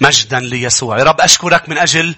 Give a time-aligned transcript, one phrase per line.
[0.00, 0.98] مجدا ليسوع.
[0.98, 2.14] يا رب أشكرك من أجل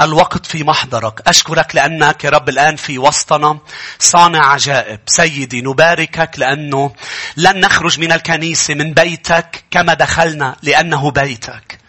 [0.00, 1.28] الوقت في محضرك.
[1.28, 3.58] أشكرك لأنك يا رب الآن في وسطنا.
[3.98, 5.00] صانع عجائب.
[5.06, 6.94] سيدي نباركك لأنه
[7.36, 11.81] لن نخرج من الكنيسة من بيتك كما دخلنا لأنه بيتك.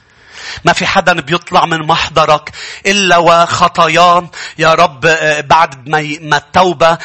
[0.63, 2.51] ما في حدا بيطلع من محضرك
[2.85, 6.97] إلا وخطاياه يا رب آه، بعد ما التوبة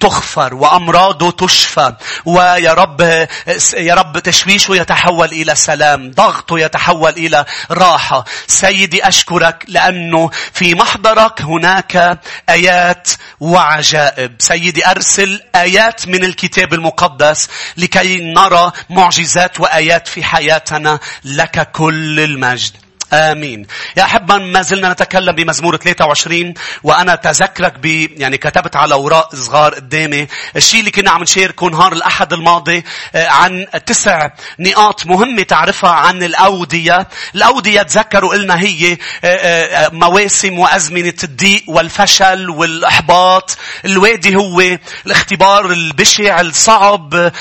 [0.00, 1.92] تغفر وأمراضه تشفى.
[2.24, 3.28] ويا رب آه،
[3.76, 6.10] يا رب تشويشه يتحول إلى سلام.
[6.10, 8.24] ضغطه يتحول إلى راحة.
[8.46, 12.18] سيدي أشكرك لأنه في محضرك هناك
[12.48, 13.08] آيات
[13.40, 14.36] وعجائب.
[14.38, 22.85] سيدي أرسل آيات من الكتاب المقدس لكي نرى معجزات وآيات في حياتنا لك كل المجد.
[23.12, 23.66] آمين.
[23.96, 29.74] يا أحبا ما زلنا نتكلم بمزمور 23 وأنا تذكرك ب يعني كتبت على أوراق صغار
[29.74, 32.84] قدامي الشيء اللي كنا عم نشاركه نهار الأحد الماضي
[33.14, 37.08] آه، عن تسع نقاط مهمة تعرفها عن الأودية.
[37.34, 43.56] الأودية تذكروا قلنا هي آه، آه، مواسم وأزمنة الضيق والفشل والإحباط.
[43.84, 44.62] الوادي هو
[45.06, 47.32] الاختبار البشع الصعب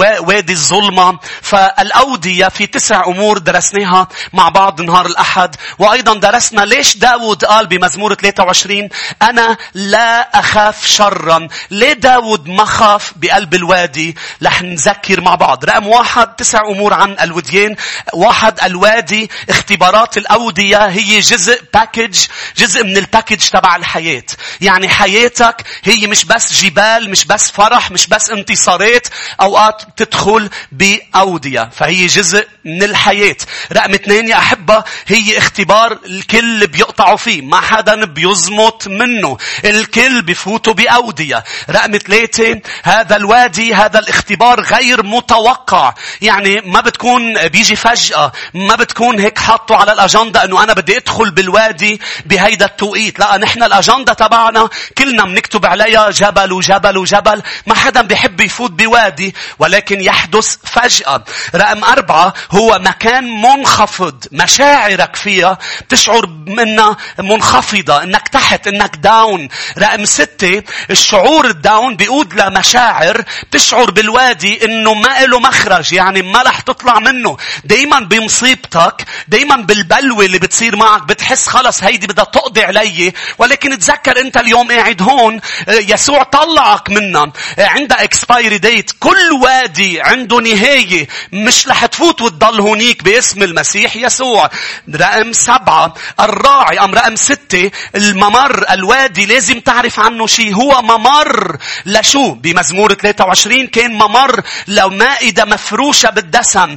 [0.00, 1.18] وادي الظلمة.
[1.42, 5.56] فالأودية في تسع أمور درسناها مع بعض نهار الأحد.
[5.78, 8.88] وأيضا درسنا ليش داود قال بمزمور 23
[9.22, 11.48] أنا لا أخاف شرا.
[11.70, 15.64] ليه داود ما خاف بقلب الوادي؟ رح نذكر مع بعض.
[15.64, 17.76] رقم واحد تسع أمور عن الوديان.
[18.12, 19.30] واحد الوادي.
[19.50, 24.22] اختبارات الأودية هي جزء package جزء من ال package تبع الحياة.
[24.60, 29.06] يعني حياتك هي مش بس جبال مش بس فرح مش بس انتصارات.
[29.40, 33.36] أوقات تدخل بأودية فهي جزء من الحياة.
[33.72, 37.42] رقم اثنين يا أحبة هي اختبار الكل بيقطعوا فيه.
[37.42, 39.36] ما حدا بيزمط منه.
[39.64, 41.44] الكل بفوتوا بأودية.
[41.70, 45.94] رقم ثلاثة هذا الوادي هذا الاختبار غير متوقع.
[46.22, 48.32] يعني ما بتكون بيجي فجأة.
[48.54, 53.18] ما بتكون هيك حاطه على الأجندة أنه أنا بدي أدخل بالوادي بهيدا التوقيت.
[53.18, 57.42] لا نحن الأجندة تبعنا كلنا بنكتب عليها جبل وجبل وجبل.
[57.66, 61.24] ما حدا بيحب يفوت بوادي ولكن يحدث فجأة.
[61.54, 64.24] رقم أربعة هو مكان منخفض.
[64.32, 71.96] مشاعر مشاعرك فيها بتشعر منها منخفضة إنك تحت إنك داون رقم ستة الشعور ال down
[71.96, 77.36] بيقود لمشاعر بتشعر بالوادي إنه ما له مخرج يعني ما رح تطلع منه.
[77.64, 83.12] دايما بمصيبتك دايما بالبلوة اللي بتصير معك بتحس خلص هيدي بدها تقضي علي.
[83.38, 87.32] ولكن تذكر أنت اليوم قاعد هون يسوع طلعك منها.
[87.58, 91.08] عندها expiry date كل وادي عنده نهاية.
[91.32, 94.50] مش رح تفوت وتضل هونيك باسم المسيح يسوع.
[94.94, 95.94] رقم سبعة.
[96.20, 97.70] الراعي أم رقم ستة.
[97.94, 101.56] الممر الوادي لازم تعرف عنه شيء هو ممر.
[101.86, 104.42] لشو؟ بمزمور 23 كان ممر.
[104.68, 106.76] لمائدة مفروشة بالدسم.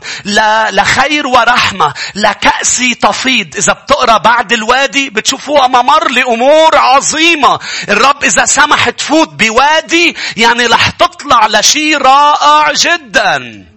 [0.72, 1.94] لخير ورحمة.
[2.16, 3.56] لكأس تفيض.
[3.56, 7.60] إذا بتقرأ بعد الوادي بتشوفوها ممر لأمور عظيمة.
[7.90, 13.73] الرب إذا سمح تفوت بوادي يعني رح تطلع لشيء رائع جداً.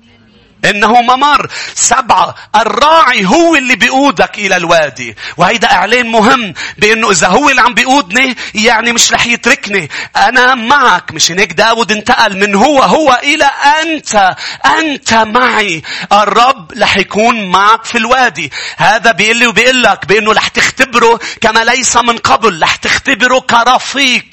[0.70, 1.50] إنه ممر.
[1.74, 5.16] سبعة الراعي هو اللي بيقودك إلى الوادي.
[5.36, 9.90] وهيدا إعلان مهم بأنه إذا هو اللي عم بيقودني يعني مش رح يتركني.
[10.16, 11.12] أنا معك.
[11.12, 13.50] مش هيك داود انتقل من هو هو إلى
[13.82, 14.36] أنت.
[14.78, 15.82] أنت معي.
[16.12, 18.52] الرب رح يكون معك في الوادي.
[18.76, 22.62] هذا بيقول لي وبيقول لك بأنه رح تختبره كما ليس من قبل.
[22.62, 24.24] رح تختبره كرفيق.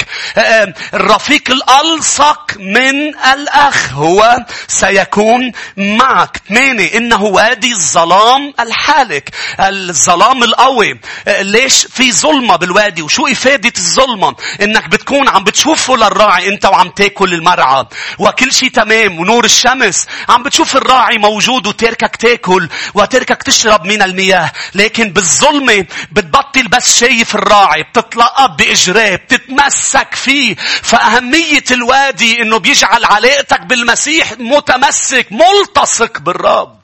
[0.94, 6.42] الرفيق الألصق من الأخ هو سيكون معك.
[6.50, 9.30] ثمانية إنه وادي الظلام الحالك
[9.60, 11.00] الظلام القوي.
[11.28, 17.34] ليش في ظلمة بالوادي؟ وشو إفادة الظلمة؟ إنك بتكون عم بتشوفه للراعي أنت وعم تاكل
[17.34, 17.86] المرعى.
[18.20, 20.08] وكل شيء تمام ونور الشمس.
[20.30, 24.52] عم بتشوف الراعي موجود وتركك تاكل وتركك تشرب من المياه.
[24.76, 30.56] لكن بالظلمة بتبطل بس شايف الراعي بتتلقب بإجراه بتتمسك فيه.
[30.84, 36.83] فأهمية الوادي إنه بيجعل علاقتك بالمسيح متمسك ملتصق بالرب.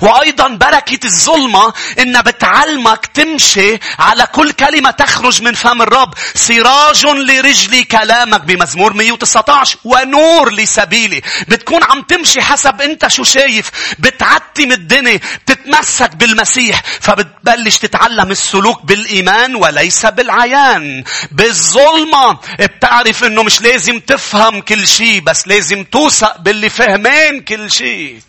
[0.00, 6.14] وأيضا بركة الظلمة إنها بتعلمك تمشي على كل كلمة تخرج من فم الرب.
[6.34, 11.22] سراج لرجلي كلامك بمزمور 119 ونور لسبيلي.
[11.48, 13.70] بتكون عم تمشي حسب أنت شو شايف.
[13.98, 15.20] بتعتم الدنيا.
[15.46, 16.82] بتتمسك بالمسيح.
[17.00, 21.04] فبتبلش تتعلم السلوك بالإيمان وليس بالعيان.
[21.32, 28.20] بالظلمة بتعرف إنه مش لازم تفهم كل شيء بس لازم توثق باللي فهمان كل شيء.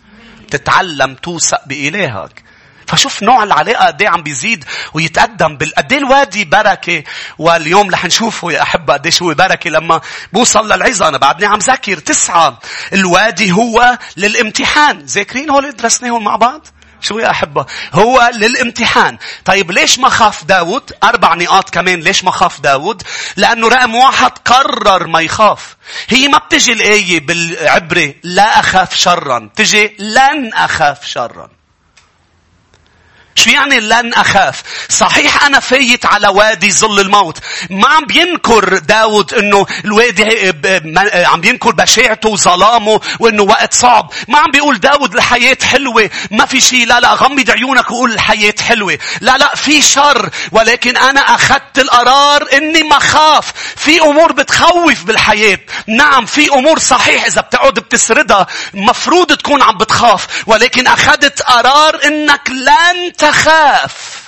[0.50, 2.44] تتعلم توثق بإلهك.
[2.88, 7.04] فشوف نوع العلاقة قد عم بيزيد ويتقدم بالقد الوادي بركة
[7.38, 9.70] واليوم رح نشوفه يا أحبة قديش هو بركة.
[9.70, 10.02] لما
[10.34, 12.60] بوصل للعظة أنا بعدني عم ذاكر تسعة.
[12.94, 15.00] الوادي هو للامتحان.
[15.00, 16.68] ذاكرين هول درسناهم مع بعض.
[17.02, 19.18] شو يا أحبة؟ هو للامتحان.
[19.46, 23.04] طيب ليش ما خاف داود؟ أربع نقاط كمان ليش ما خاف داود؟
[23.38, 25.76] لأنه رقم واحد قرر ما يخاف.
[26.08, 29.50] هي ما بتجي الآية بالعبرة لا أخاف شرا.
[29.56, 31.57] تجي لن أخاف شرا.
[33.38, 37.38] شو يعني لن أخاف؟ صحيح أنا فايت على وادي ظل الموت.
[37.70, 40.54] ما عم بينكر داود إنه الوادي
[41.14, 44.12] عم بينكر بشاعته وظلامه وإنه وقت صعب.
[44.28, 46.10] ما عم بيقول داود الحياة حلوة.
[46.32, 46.88] ما في شيء.
[46.88, 48.98] لا لا غمض عيونك وقول الحياة حلوة.
[49.22, 50.30] لا لا في شر.
[50.52, 53.54] ولكن أنا أخذت القرار إني ما خاف.
[53.76, 55.60] في أمور بتخوف بالحياة.
[55.88, 60.28] نعم في أمور صحيح إذا بتقعد بتسردها مفروض تكون عم بتخاف.
[60.46, 64.28] ولكن أخذت قرار إنك لن تخاف.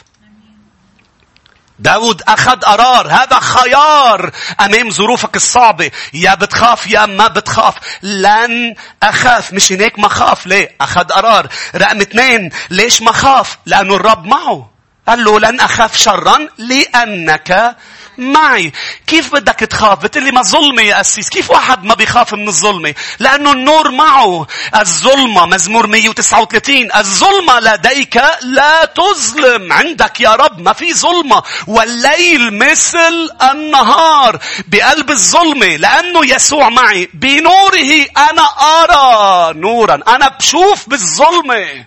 [1.79, 3.07] داود أخذ قرار.
[3.07, 4.31] هذا خيار
[4.61, 5.91] أمام ظروفك الصعبة.
[6.13, 7.75] يا بتخاف يا ما بتخاف.
[8.03, 9.53] لن أخاف.
[9.53, 11.47] مش هيك ما خاف ليه؟ أخذ قرار.
[11.75, 14.69] رقم اثنين ليش ما خاف لأنه الرب معه.
[15.07, 17.75] قال له لن أخاف شرا لأنك
[18.19, 18.71] معي.
[19.07, 21.29] كيف بدك تخاف؟ بتقلي ما ظلمة يا أسيس.
[21.29, 24.47] كيف واحد ما بيخاف من الظلمة؟ لأنه النور معه.
[24.75, 29.73] الظلمة مزمور 139 الظلمة لديك لا تظلم.
[29.73, 31.43] عندك يا رب ما في ظلمة.
[31.67, 34.39] والليل مثل النهار.
[34.67, 35.75] بقلب الظلمة.
[35.75, 37.09] لأنه يسوع معي.
[37.13, 39.99] بنوره أنا أرى نورا.
[40.07, 41.85] أنا بشوف بالظلمة.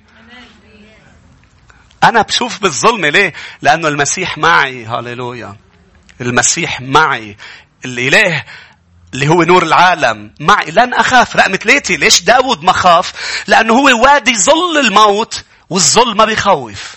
[2.05, 3.33] أنا بشوف بالظلمة ليه؟
[3.63, 4.85] لأنه المسيح معي.
[4.85, 5.57] هاليلويا.
[6.23, 7.37] المسيح معي
[7.85, 8.45] الإله
[9.15, 10.71] اللي هو نور العالم معي.
[10.71, 11.37] لن أخاف.
[11.37, 13.13] رقم ثلاثة ليش داود ما خاف؟
[13.47, 16.95] لأنه هو وادي ظل الموت والظل ما بيخوف.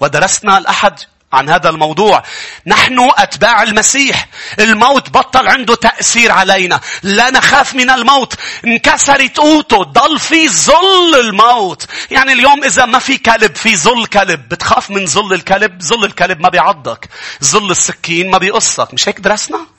[0.00, 1.00] ودرسنا الأحد
[1.32, 2.22] عن هذا الموضوع.
[2.66, 4.28] نحن أتباع المسيح.
[4.60, 6.80] الموت بطل عنده تأثير علينا.
[7.02, 8.34] لا نخاف من الموت.
[8.64, 9.82] انكسرت قوته.
[9.84, 11.86] ضل في ظل الموت.
[12.10, 14.48] يعني اليوم إذا ما في كلب في ظل كلب.
[14.48, 15.82] بتخاف من ظل الكلب.
[15.82, 17.08] ظل الكلب ما بيعضك.
[17.44, 18.94] ظل السكين ما بيقصك.
[18.94, 19.77] مش هيك درسنا؟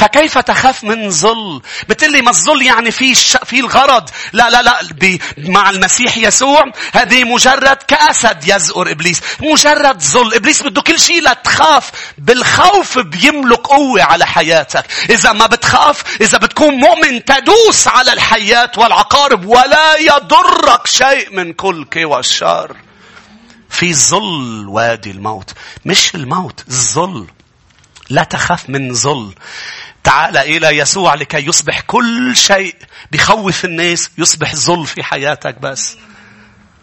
[0.00, 3.36] فكيف تخاف من ظل؟ بتقلي ما الظل يعني في ش...
[3.36, 4.10] في الغرض.
[4.32, 5.18] لا لا لا.
[5.38, 9.20] مع المسيح يسوع هذه مجرد كأسد يزقر إبليس.
[9.40, 10.34] مجرد ظل.
[10.34, 11.90] إبليس بده كل شيء لا تخاف.
[12.18, 14.84] بالخوف بيملك قوة على حياتك.
[15.10, 21.84] إذا ما بتخاف إذا بتكون مؤمن تدوس على الحياة والعقارب ولا يضرك شيء من كل
[21.84, 22.76] كوى الشر.
[23.70, 25.50] في ظل وادي الموت.
[25.84, 26.64] مش الموت.
[26.68, 27.26] الظل.
[28.10, 29.34] لا تخاف من ظل.
[30.04, 32.74] تعال إلى يسوع لكي يصبح كل شيء
[33.12, 35.96] بخوف الناس يصبح ظل في حياتك بس.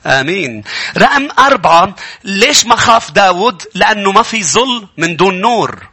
[0.06, 0.64] آمين.
[0.98, 5.88] رقم أربعة ليش ما خاف داود؟ لأنه ما في ظل من دون نور.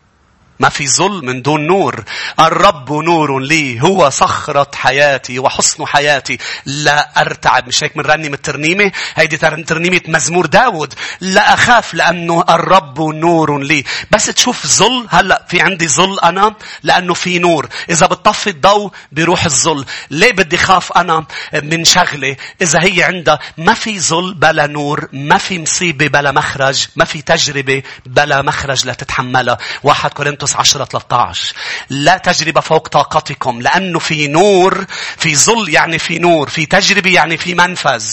[0.60, 2.04] ما في ظل من دون نور.
[2.40, 3.82] الرب نور لي.
[3.82, 6.38] هو صخرة حياتي وحصن حياتي.
[6.66, 7.68] لا أرتعب.
[7.68, 10.94] مش هيك رنم الترنيمة؟ هيدي ترنيمة مزمور داود.
[11.20, 13.84] لا أخاف لأنه الرب نور لي.
[14.10, 15.06] بس تشوف ظل.
[15.10, 17.68] هلأ في عندي ظل أنا لأنه في نور.
[17.90, 19.84] إذا بتطفي الضوء بيروح الظل.
[20.10, 21.26] ليه بدي خاف أنا
[21.62, 25.08] من شغلة إذا هي عندها ما في ظل بلا نور.
[25.12, 26.86] ما في مصيبة بلا مخرج.
[26.96, 29.58] ما في تجربة بلا مخرج لتتحملها.
[29.82, 31.54] واحد كورنثوس كورنثوس 10 13
[31.90, 34.84] لا تجربة فوق طاقتكم لأنه في نور
[35.16, 38.06] في ظل يعني في نور في تجربة يعني في منفذ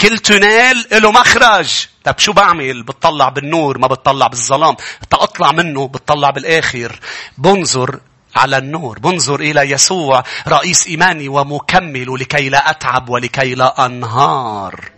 [0.00, 4.76] كل تنال له مخرج طب شو بعمل؟ بتطلع بالنور ما بتطلع بالظلام.
[5.10, 7.00] تطلع منه بتطلع بالآخر.
[7.38, 8.00] بنظر
[8.36, 8.98] على النور.
[8.98, 14.90] بنظر إلى يسوع رئيس إيماني ومكمل لكي لا أتعب ولكي لا أنهار.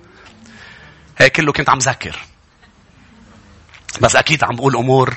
[1.19, 2.19] هيك كله كنت عم ذكر.
[4.01, 5.17] بس أكيد عم بقول أمور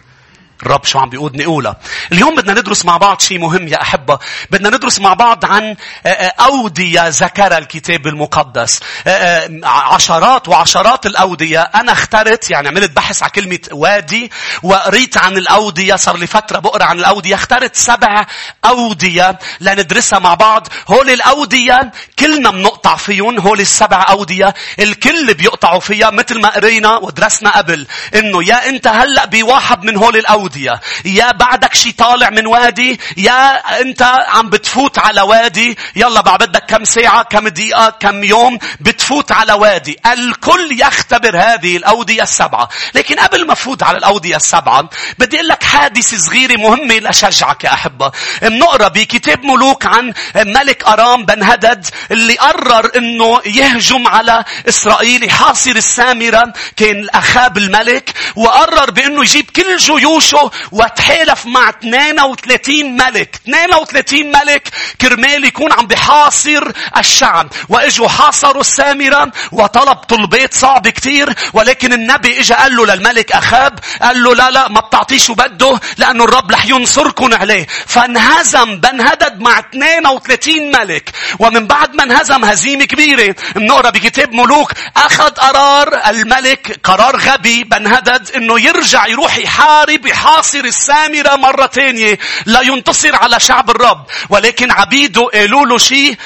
[0.63, 1.78] الرب شو عم بيقود نقولها.
[2.12, 4.20] اليوم بدنا ندرس مع بعض شيء مهم يا أحبة.
[4.51, 5.75] بدنا ندرس مع بعض عن
[6.06, 8.80] آه، آه، أودية ذكرها الكتاب المقدس.
[9.08, 11.62] آه، عشرات وعشرات الأودية.
[11.62, 14.32] أنا اخترت يعني عملت بحث على كلمة وادي
[14.63, 15.96] وقريت عن الأودية.
[15.96, 17.36] صار لي فترة بقرأ عن الأودية.
[17.36, 18.25] اخترت سبع
[18.66, 20.68] أودية لندرسها مع بعض.
[20.88, 23.39] هول الأودية كلنا بنقطع فيهم.
[23.39, 27.88] هول السبع أودية الكل بيقطعوا فيها مثل ما قرينا ودرسنا قبل.
[28.16, 33.00] إنه يا أنت هلأ بواحد من هول الأودية أودية يا بعدك شي طالع من وادي
[33.18, 35.77] يا أنت عم بتفوت على وادي.
[35.96, 39.98] يلا بعد بدك كم ساعة كم دقيقة كم يوم بتفوت على وادي.
[40.13, 42.70] الكل يختبر هذه الأودية السبعة.
[42.94, 44.89] لكن قبل ما فوت على الأودية السبعة
[45.20, 48.12] بدي أقول لك حادثة صغيرة مهمة لأشجعك يا أحبة.
[48.41, 55.24] بنقرأ بكتاب ملوك عن ملك أرام بن هدد اللي قرر إنه يهجم على إسرائيل.
[55.24, 63.36] يحاصر السامرة كان اخاب الملك وقرر بإنه يجيب كل جيوشه نفسه وتحالف مع 32 ملك.
[63.48, 64.69] 32 ملك
[65.01, 67.48] كرمال يكون عم بحاصر الشعب.
[67.69, 71.34] وإجوا حاصروا السامرة وطلب طلبات صعبة كتير.
[71.53, 75.79] ولكن النبي اجى قال له للملك أخاب قال له لا لا ما بتعطيه شو بده
[75.98, 77.67] لأنه الرب رح ينصركم عليه.
[77.88, 81.12] فانهزم بنهدد مع 32 ملك.
[81.39, 88.31] ومن بعد ما انهزم هزيمة كبيرة بنقرأ بكتاب ملوك أخذ قرار الملك قرار غبي بنهدد
[88.36, 95.22] إنه يرجع يروح يحارب يحاصر السامرة مرة تانية لا ينتصر على شعب الرب ولكن عبيده
[95.34, 96.18] قالوا له شيء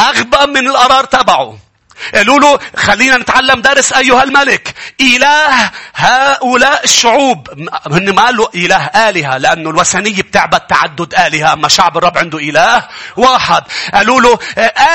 [0.00, 1.58] أغبى من القرار تبعه
[2.14, 4.74] قالوا له خلينا نتعلم درس أيها الملك.
[5.00, 7.48] إله هؤلاء الشعوب.
[7.86, 12.88] هن ما قالوا إله آلهة لأنه الوثنية بتعبد تعدد آلهة أما شعب الرب عنده إله
[13.16, 13.62] واحد.
[13.94, 14.38] قالوا له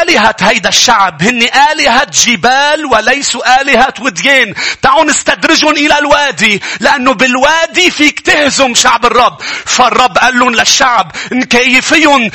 [0.01, 4.53] آلهة هيدا الشعب هن آلهة جبال وليسوا آلهة وديان.
[4.81, 9.41] تعالوا نستدرجهم إلى الوادي لأنه بالوادي فيك تهزم شعب الرب.
[9.65, 12.31] فالرب قال لهم للشعب نكيفيهم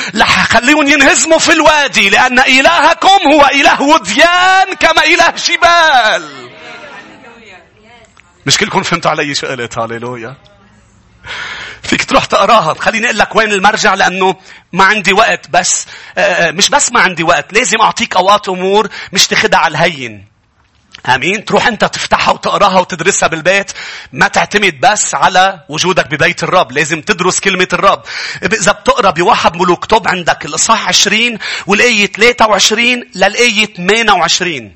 [0.51, 4.60] خليهم ينهزموا في الوادي لأن إلهكم هو إله وديان.
[4.63, 6.51] الآن إله جبال.
[8.47, 10.37] مش كلكم فهمتوا علي شو قلت؟ هاليلويا
[11.83, 12.75] فيك تروح تقراها.
[12.75, 14.37] خليني أقول لك وين المرجع لأنه
[14.73, 15.51] ما عندي وقت.
[15.51, 15.87] بس
[16.19, 17.53] آه، آه، مش بس ما عندي وقت.
[17.53, 20.30] لازم أعطيك أوقات أمور مش تاخدها على الهين.
[21.07, 23.73] امين تروح انت تفتحها وتقراها وتدرسها بالبيت.
[24.13, 26.73] ما تعتمد بس على وجودك ببيت الرب.
[26.73, 28.03] لازم تدرس كلمة الرب.
[28.43, 34.75] إذا بتقرأ بواحد ملوك توب عندك الإصحاح 20 والآية 23 للآية 28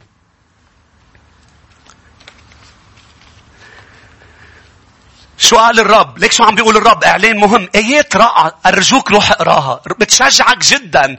[5.65, 7.69] قال الرب؟ ليك شو عم بيقول الرب؟ إعلان مهم.
[7.75, 8.59] ايات رائعة.
[8.67, 9.81] أرجوك روح اقراها.
[9.99, 11.17] بتشجعك جدا.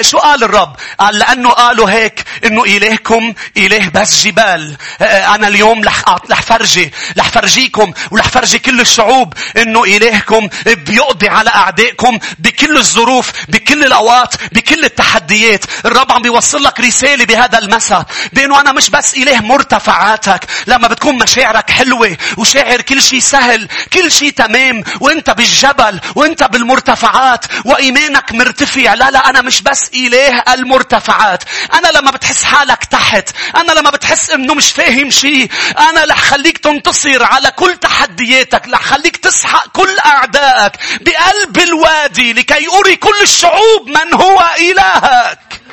[0.00, 4.76] شو قال الرب؟ قال لأنه قالوا هيك إنه إلهكم إله بس جبال.
[5.00, 10.48] آه، آه، أنا اليوم رح رح فرجي رح فرجيكم ورح فرجي كل الشعوب إنه إلهكم
[10.66, 15.64] بيقضي على أعدائكم بكل الظروف، بكل الأوقات، بكل التحديات.
[15.84, 21.18] الرب عم بيوصل لك رسالة بهذا المساء بأنه أنا مش بس إله مرتفعاتك لما بتكون
[21.18, 23.53] مشاعرك حلوة وشاعر كل شيء سهل
[23.92, 28.94] كل شيء تمام وانت بالجبل وانت بالمرتفعات وإيمانك مرتفع.
[28.94, 31.44] لا لا أنا مش بس إله المرتفعات.
[31.74, 36.58] أنا لما بتحس حالك تحت أنا لما بتحس إنه مش فاهم شيء أنا رح خليك
[36.58, 43.88] تنتصر على كل تحدياتك رح خليك تسحق كل أعدائك بقلب الوادي لكي أري كل الشعوب
[43.88, 45.63] من هو إلهك.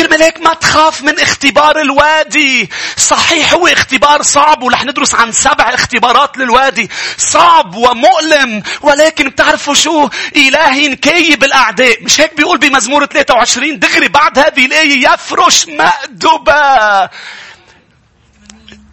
[0.00, 2.70] كرمال هيك ما تخاف من اختبار الوادي.
[2.96, 6.90] صحيح هو اختبار صعب ورح ندرس عن سبع اختبارات للوادي.
[7.16, 12.02] صعب ومؤلم ولكن بتعرفوا شو؟ إلهي نكيب الأعداء.
[12.02, 17.08] مش هيك بيقول بمزمور 23 دغري بعد هذه الآية يفرش مأدبة.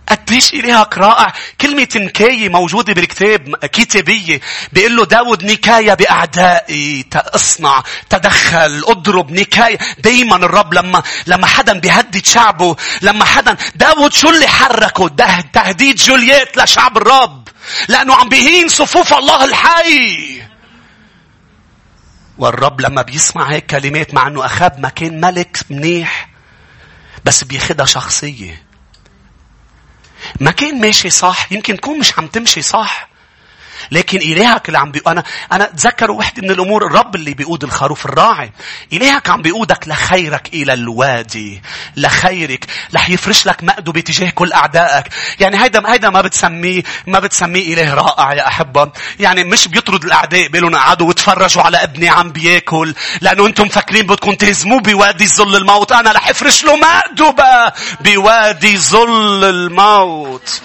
[0.09, 1.33] قديش إلهك رائع.
[1.61, 4.41] كلمة نكاية موجودة بالكتاب كتابية.
[4.73, 7.05] بيقول له داود نكاية بأعدائي.
[7.15, 7.83] اصنع.
[8.09, 8.83] تدخل.
[8.87, 9.31] اضرب.
[9.31, 9.77] نكاية.
[9.99, 12.75] دايما الرب لما, لما حدا بيهدد شعبه.
[13.01, 13.57] لما حدا.
[13.75, 17.47] داود شو اللي حركه؟ ده تهديد جولييت لشعب الرب.
[17.87, 20.41] لأنه عم بيهين صفوف الله الحي.
[22.37, 26.29] والرب لما بيسمع هيك كلمات مع إنه أخاب ما كان ملك منيح
[27.25, 28.66] بس بياخدها شخصية
[30.39, 33.09] ما كان ماشي صح يمكن تكون مش عم تمشي صح.
[33.91, 35.01] لكن إلهك اللي عم بي...
[35.07, 38.51] أنا أنا تذكروا وحدة من الأمور الرب اللي بيقود الخروف الراعي.
[38.93, 41.61] إلهك عم بيقودك لخيرك إلى الوادي.
[41.95, 42.65] لخيرك.
[42.95, 45.05] رح يفرش لك مأدبة تجاه كل أعدائك.
[45.39, 48.91] يعني هيدا هيدا ما بتسميه ما بتسميه إله رائع يا أحبة.
[49.19, 52.95] يعني مش بيطرد الأعداء بيقولوا قعدوا وتفرجوا على ابني عم بياكل.
[53.21, 55.91] لأنه أنتم مفكرين بدكم تهزموه بوادي ظل الموت.
[55.91, 60.61] أنا رح أفرش له مأدبة بوادي ظل الموت.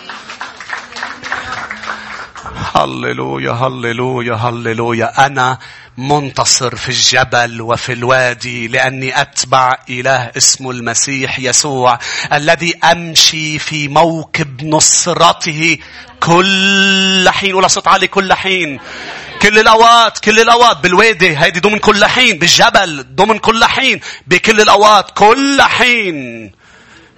[2.74, 5.26] هللويا هللويا هللويا.
[5.26, 5.58] أنا
[5.98, 11.98] منتصر في الجبل وفي الوادي لأني أتبع إله اسمه المسيح يسوع
[12.32, 15.78] الذي أمشي في موكب نصرته
[16.20, 17.54] كل حين.
[17.54, 18.80] ولا صوت عالي كل حين.
[19.42, 20.76] كل الأوقات كل الأوقات.
[20.76, 22.38] بالوادي هيدي ضمن كل حين.
[22.38, 24.00] بالجبل ضمن كل حين.
[24.26, 26.52] بكل الأوقات كل حين.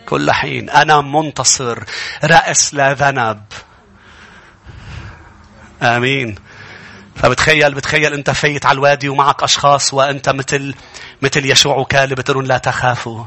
[0.06, 0.70] كل حين.
[0.70, 1.78] أنا منتصر.
[2.24, 3.42] رأس لا ذنب.
[5.84, 6.34] آمين.
[7.16, 10.74] فبتخيل بتخيل أنت فايت على الوادي ومعك أشخاص وأنت مثل
[11.22, 13.24] مثل يشوع وكالب بتقولون لا تخافوا.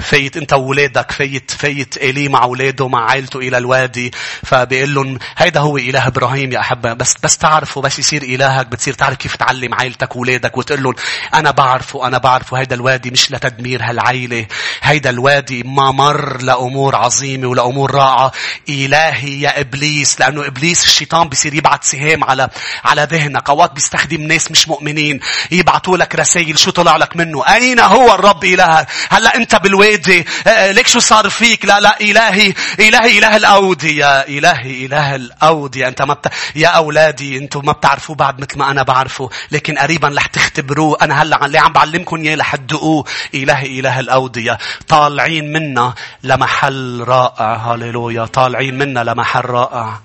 [0.00, 4.12] فايت انت وولادك فايت فايت الي مع اولاده مع عائلته إلى الوادي.
[4.42, 6.92] فبيقول لهم هيدا هو إله إبراهيم يا أحبة.
[6.92, 10.94] بس بس تعرفوا بس يصير إلهك بتصير تعرف كيف تعلم عائلتك واولادك وتقول لهم
[11.34, 12.58] أنا بعرفه أنا بعرفه.
[12.58, 14.46] هيدا الوادي مش لتدمير هالعائله
[14.82, 18.32] هيدا الوادي ما مر لأمور عظيمة ولأمور رائعة.
[18.68, 20.20] إلهي يا إبليس.
[20.20, 22.48] لأنه إبليس الشيطان بيصير يبعث سهام على
[22.84, 23.50] على ذهنك.
[23.50, 25.20] أوقات بيستخدم ناس مش مؤمنين.
[25.50, 27.54] يبعثوا لك رسائل شو طلع لك منه.
[27.54, 31.80] أين هو الرب إلهك؟ هلأ أنت بالوادي الوادي آه، آه، ليك شو صار فيك؟ لا
[31.80, 36.32] لا إلهي إلهي إله الأودية إلهي إله الأودية أنت ما بت...
[36.54, 39.30] يا أولادي أنتم ما بتعرفوه بعد مثل ما أنا بعرفه.
[39.50, 40.98] لكن قريبا رح تختبروه.
[41.02, 43.04] أنا هلأ اللي عم بعلمكم إياه تدقوه.
[43.34, 47.54] إلهي إله الأودية طالعين منا لمحل رائع.
[47.54, 50.00] هاليلويا طالعين منا لمحل رائع.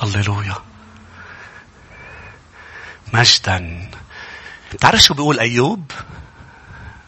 [0.00, 0.54] هاليلويا
[3.12, 3.88] مجدا.
[4.80, 5.92] تعرف شو بيقول أيوب؟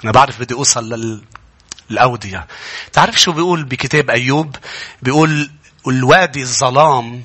[0.04, 1.20] أنا بعرف بدي أوصل
[1.90, 2.46] للأودية.
[2.92, 4.56] تعرف شو بيقول بكتاب أيوب؟
[5.02, 5.50] بيقول
[5.86, 7.24] الوادي الظلام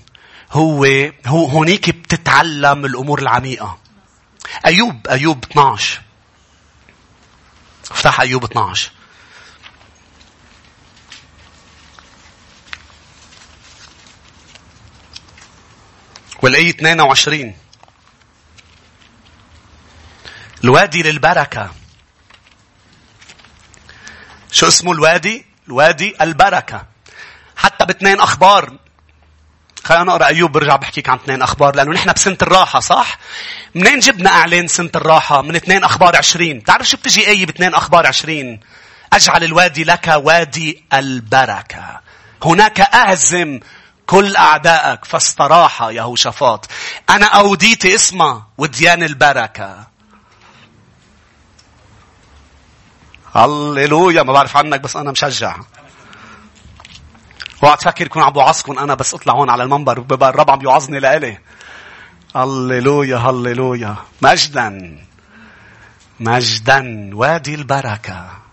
[0.52, 0.86] هو
[1.26, 3.78] هو هونيك بتتعلم الأمور العميقة.
[4.66, 6.02] أيوب أيوب 12
[7.92, 8.92] افتح أيوب 12
[16.42, 17.56] والآية 22
[20.64, 21.72] الوادي للبركة
[24.56, 26.86] شو اسمه الوادي؟ الوادي البركة.
[27.58, 28.74] حتى باثنين أخبار.
[29.84, 33.18] خلينا نقرأ أيوب برجع بحكيك عن اثنين أخبار لأنه نحن بسنة الراحة صح؟
[33.76, 36.64] منين جبنا إعلان سنة الراحة؟ من اثنين أخبار عشرين.
[36.64, 38.60] تعرف شو بتجي آية باثنين أخبار عشرين؟
[39.14, 42.00] أجعل الوادي لك وادي البركة.
[42.46, 43.60] هناك أهزم
[44.06, 46.70] كل أعدائك فاستراح يهوشافاط.
[47.10, 49.95] أنا أوديتي اسمه وديان البركة.
[53.36, 55.58] هللويا ما بعرف عنك بس أنا مشجع.
[57.64, 61.38] اوعى تفكر يكون عم بوعظكم أنا بس أطلع هون على المنبر الرب عم يوعظني لإلي.
[62.36, 65.00] هللويا هللويا مجدا
[66.20, 68.45] مجدا وادي البركة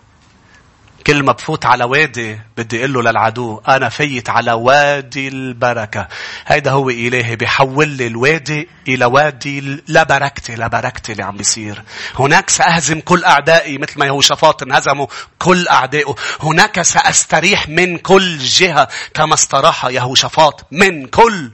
[1.07, 6.09] كل ما بفوت على وادي بدي أقول له للعدو أنا فيت على وادي البركة.
[6.47, 11.83] هيدا هو إلهي بيحول لي الوادي إلى وادي لا بركتي لا بركتي اللي عم بيصير.
[12.19, 15.07] هناك سأهزم كل أعدائي مثل ما يهوشافاط انهزموا
[15.39, 16.15] كل أعدائه.
[16.41, 21.51] هناك سأستريح من كل جهة كما استراح يهوشافاط من كل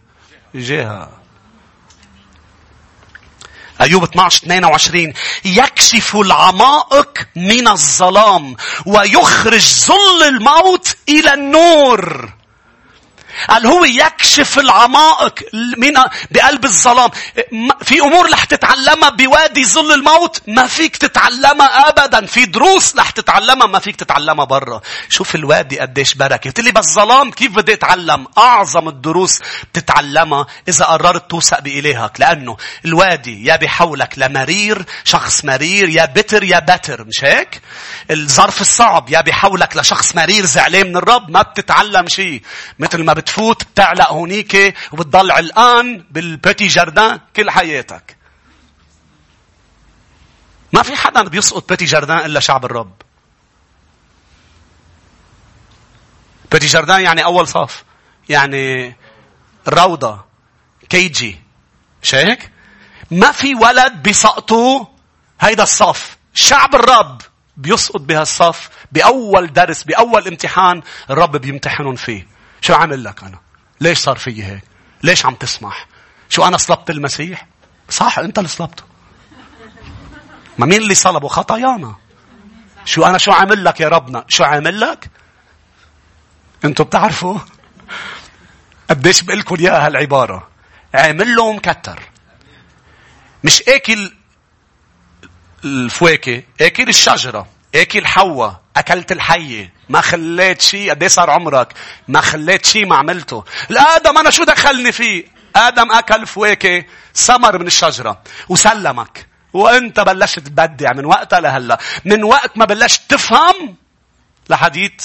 [0.54, 1.08] جهة.
[3.80, 5.12] أيوب 12 22
[5.44, 12.37] يكشف العمائق من الظلام ويخرج ظل الموت إلى النور.
[13.48, 15.34] قال هو يكشف العمائق
[15.78, 15.92] من
[16.30, 17.10] بقلب الظلام.
[17.82, 22.26] في أمور رح تتعلمها بوادي ظل الموت ما فيك تتعلمها ابدا.
[22.26, 24.80] في دروس رح تتعلمها ما فيك تتعلمها برا.
[25.08, 26.48] شوف الوادي قديش بركة.
[26.48, 29.38] قلت لي بس ظلام كيف بدي أتعلم؟ أعظم الدروس
[29.72, 32.20] بتتعلمها إذا قررت توثق بإلهك.
[32.20, 37.04] لأنه الوادي يا بحولك لمرير شخص مرير يا بتر يا بتر.
[37.04, 37.60] مش هيك؟
[38.10, 42.42] الظرف الصعب يا بحولك لشخص مرير زعلان من الرب ما بتتعلم شيء.
[42.78, 48.16] مثل ما بتفوت بتعلق هونيك وبتضل علقان بالبيتي جاردان كل حياتك.
[50.72, 52.92] ما في حدا بيسقط بيتي جاردان إلا شعب الرب.
[56.52, 57.84] بيتي جاردان يعني أول صف.
[58.28, 58.96] يعني
[59.68, 60.24] الروضة.
[60.88, 61.40] كيجي.
[62.02, 62.52] مش هيك؟
[63.10, 64.84] ما في ولد بيسقطوا
[65.40, 66.16] هيدا الصف.
[66.34, 67.22] شعب الرب
[67.56, 72.37] بيسقط بهالصف بأول درس بأول امتحان الرب بيمتحنهم فيه.
[72.60, 73.40] شو عامل لك أنا؟
[73.80, 74.64] ليش صار فيي هيك؟
[75.02, 75.86] ليش عم تسمح؟
[76.28, 77.46] شو أنا صلبت المسيح؟
[77.90, 78.82] صح أنت اللي صلبته.
[80.58, 81.96] ما مين اللي صلبه؟ خطايانا.
[82.84, 85.10] شو أنا شو عامل لك يا ربنا؟ شو عامل لك؟
[86.64, 87.38] أنتوا بتعرفوا؟
[88.90, 90.48] قديش بقول لكم إياها هالعبارة.
[90.94, 92.02] عامل له مكتر.
[93.44, 94.14] مش اكل
[95.64, 97.46] الفواكه، اكل الشجرة.
[97.74, 101.72] اكل حواء أكلت الحيه ما خليت شيء قد صار عمرك
[102.08, 103.44] ما خليت شيء ما عملته.
[103.70, 105.24] الآدم أنا شو دخلني فيه؟
[105.56, 109.26] آدم أكل فواكه ثمر من الشجرة وسلمك.
[109.52, 111.78] وأنت بلشت تبدع من وقتها لهلا.
[112.04, 113.76] من وقت ما بلشت تفهم
[114.50, 115.02] لحديت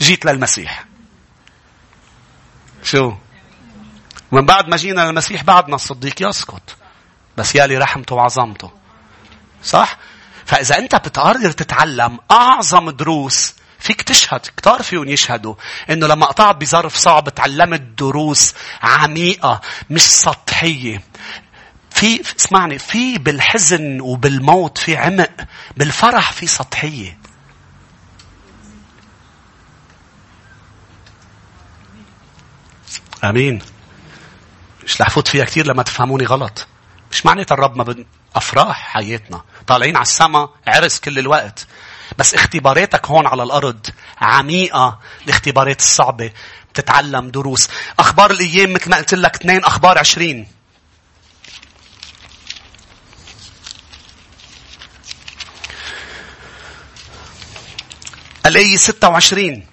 [0.00, 0.84] جيت للمسيح.
[2.82, 3.14] شو؟
[4.32, 6.76] من بعد ما جينا للمسيح بعدنا الصديق يسقط
[7.36, 8.70] بس يالي رحمته وعظمته.
[9.64, 9.98] صح؟
[10.46, 15.54] فإذا أنت بتقرر تتعلم أعظم دروس فيك تشهد كتار فيهم يشهدوا
[15.90, 21.02] إنه لما قطعت بظرف صعب تعلمت دروس عميقة مش سطحية.
[21.90, 25.30] في اسمعني في بالحزن وبالموت في عمق
[25.76, 27.18] بالفرح في سطحية.
[33.24, 33.62] آمين.
[34.84, 36.66] مش لحفوت فيها كتير لما تفهموني غلط.
[37.10, 38.04] مش معناتها الرب ما بن...
[38.36, 39.42] أفراح حياتنا.
[39.72, 41.66] طالعين على السما عرس كل الوقت.
[42.18, 43.86] بس اختباراتك هون على الأرض
[44.20, 46.32] عميقة الاختبارات الصعبة.
[46.72, 47.68] بتتعلم دروس.
[47.98, 50.48] أخبار الأيام مثل ما قلت لك اثنين أخبار عشرين.
[58.46, 59.71] الآية 26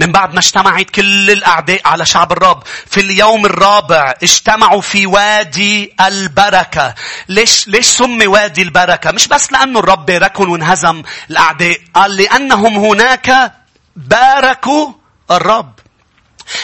[0.00, 5.94] من بعد ما اجتمعت كل الأعداء على شعب الرب في اليوم الرابع اجتمعوا في وادي
[6.00, 6.94] البركة.
[7.28, 13.52] ليش, ليش سمي وادي البركة؟ مش بس لأنه الرب باركهم وانهزم الأعداء قال لأنهم هناك
[13.96, 14.92] باركوا
[15.30, 15.83] الرب.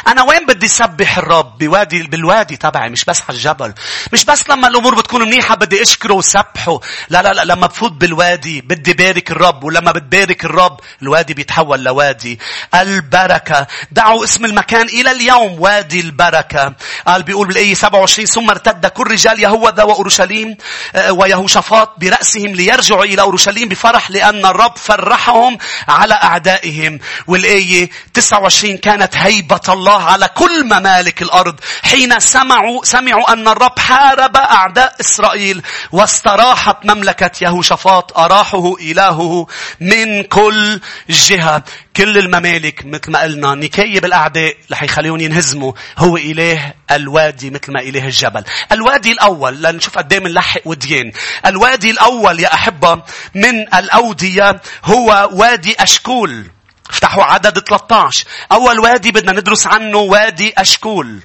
[0.08, 3.74] أنا وين بدي سبح الرب؟ بوادي بالوادي تبعي مش بس على الجبل.
[4.12, 6.80] مش بس لما الأمور بتكون منيحة بدي أشكره وسبحه.
[7.08, 12.38] لا لا لا لما بفوت بالوادي بدي بارك الرب ولما بتبارك الرب الوادي بيتحول لوادي.
[12.74, 13.66] البركة.
[13.90, 16.74] دعوا اسم المكان إلى اليوم وادي البركة.
[17.06, 20.56] قال بيقول بالآية 27 ثم ارتد كل رجال يهوذا وأورشليم
[20.94, 26.98] آه، ويهوشافاط برأسهم ليرجعوا إلى أورشليم بفرح لأن الرب فرحهم على أعدائهم.
[27.26, 34.36] والآية 29 كانت هيبة الله على كل ممالك الأرض حين سمعوا, سمعوا أن الرب حارب
[34.36, 39.46] أعداء إسرائيل واستراحت مملكة يهوشافاط أراحه إلهه
[39.80, 40.80] من كل
[41.10, 41.62] جهة.
[41.96, 47.80] كل الممالك مثل ما قلنا نكاية بالأعداء رح يخليهم ينهزموا هو إله الوادي مثل ما
[47.80, 48.44] إله الجبل.
[48.72, 51.12] الوادي الأول لنشوف قد إيه بنلحق وديان.
[51.46, 53.02] الوادي الأول يا أحبة
[53.34, 56.50] من الأودية هو وادي أشكول.
[56.90, 58.24] افتحوا عدد 13.
[58.52, 61.22] أول وادي بدنا ندرس عنه وادي أشكول.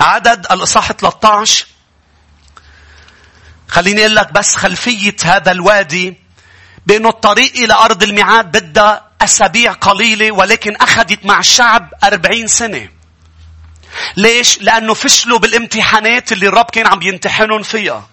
[0.00, 1.66] عدد الإصحاح 13.
[3.68, 6.14] خليني أقول لك بس خلفية هذا الوادي
[6.86, 12.88] بأنه الطريق إلى أرض الميعاد بدها أسابيع قليلة ولكن أخذت مع الشعب أربعين سنة.
[14.16, 18.08] ليش؟ لأنه فشلوا بالامتحانات اللي الرب كان عم يمتحنهم فيها.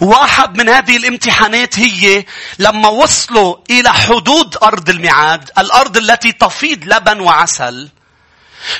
[0.00, 2.24] واحد من هذه الامتحانات هي
[2.58, 7.88] لما وصلوا إلى حدود أرض الميعاد الأرض التي تفيض لبن وعسل.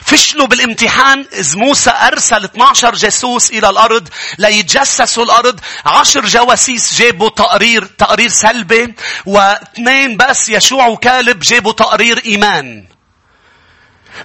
[0.02, 5.61] فشلوا بالامتحان؟ إذ موسى أرسل 12 جاسوس إلى الأرض ليتجسسوا الأرض.
[5.87, 8.94] عشر جواسيس جابوا تقرير تقرير سلبي
[9.26, 12.93] واثنين بس يشوع وكالب جابوا تقرير إيمان.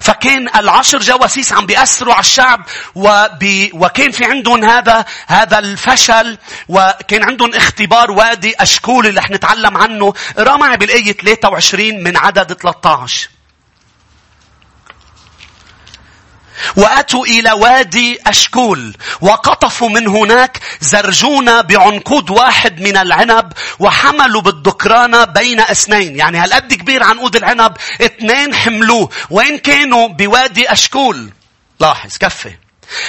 [0.00, 7.22] فكان العشر جواسيس عم بيأثروا على الشعب وبي وكان في عندهم هذا هذا الفشل وكان
[7.22, 10.14] عندهم اختبار وادي أشكول اللي رح نتعلم عنه.
[10.38, 13.39] اقرا معي بالآية 23 من عدد 13.
[16.76, 25.60] وأتوا إلى وادي أشكول وقطفوا من هناك زرجونة بعنقود واحد من العنب وحملوا بالذكرانة بين
[25.60, 26.16] اثنين.
[26.16, 29.10] يعني هالقد كبير عنقود العنب؟ اثنين حملوه.
[29.30, 31.30] وين كانوا؟ بوادي أشكول.
[31.80, 32.59] لاحظ كفي.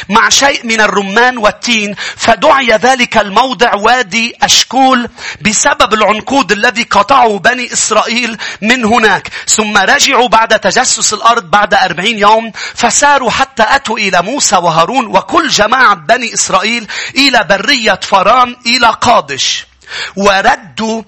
[0.09, 5.09] مع شيء من الرمان والتين فدعي ذلك الموضع وادي أشكول
[5.41, 9.27] بسبب العنقود الذي قطعه بني إسرائيل من هناك.
[9.47, 15.47] ثم رجعوا بعد تجسس الأرض بعد أربعين يوم فساروا حتى أتوا إلى موسى وهارون وكل
[15.47, 19.70] جماعة بني إسرائيل إلى برية فران إلى قادش.
[20.15, 21.03] وردوا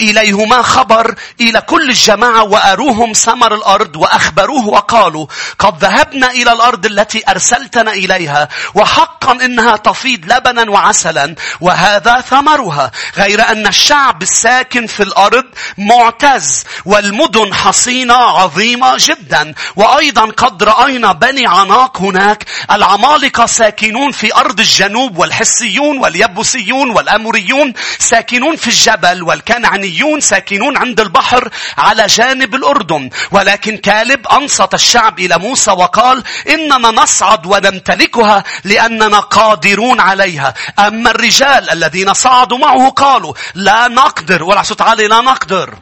[0.00, 5.26] إليهما خبر إلى كل الجماعة وأروهم ثمر الأرض وأخبروه وقالوا
[5.58, 13.48] قد ذهبنا إلى الأرض التي أرسلتنا إليها وحقا إنها تفيض لبنا وعسلا وهذا ثمرها غير
[13.48, 15.44] أن الشعب الساكن في الأرض
[15.78, 24.60] معتز والمدن حصينة عظيمة جدا وأيضا قد رأينا بني عناق هناك العمالقة ساكنون في أرض
[24.60, 33.10] الجنوب والحسيون واليبوسيون والأموريون ساكنون ساكنون في الجبل والكنعانيون ساكنون عند البحر على جانب الأردن.
[33.30, 40.54] ولكن كالب أنصت الشعب إلى موسى وقال إننا نصعد ونمتلكها لأننا قادرون عليها.
[40.78, 45.74] أما الرجال الذين صعدوا معه قالوا لا نقدر ولا تعالى لا نقدر.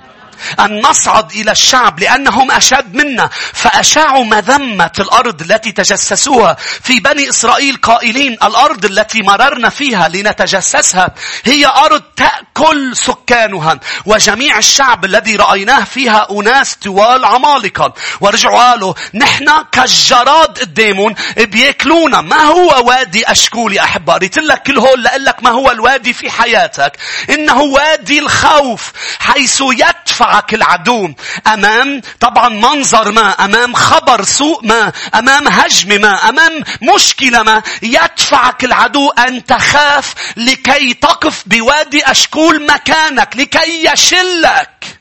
[0.61, 3.31] أن نصعد إلى الشعب لأنهم أشد منا.
[3.53, 6.57] فأشاعوا مذمة الأرض التي تجسسوها.
[6.83, 13.81] في بني إسرائيل قائلين الأرض التي مررنا فيها لنتجسسها هي أرض تأكل سكانها.
[14.07, 17.95] وجميع الشعب الذي رأيناه فيها أناس طوال عمالقة.
[18.21, 22.21] ورجعوا قالوا نحن كالجراد قدامهم بياكلونا.
[22.21, 26.31] ما هو وادي أشكول يا أحبة قريت لك كل هول لأقول ما هو الوادي في
[26.31, 26.93] حياتك.
[27.31, 31.11] إنه وادي الخوف حيث يدفع يدفعك العدو
[31.47, 38.65] أمام طبعا منظر ما أمام خبر سوء ما أمام هجم ما أمام مشكلة ما يدفعك
[38.65, 44.96] العدو أن تخاف لكي تقف بوادي أشكول مكانك لكي يشلك.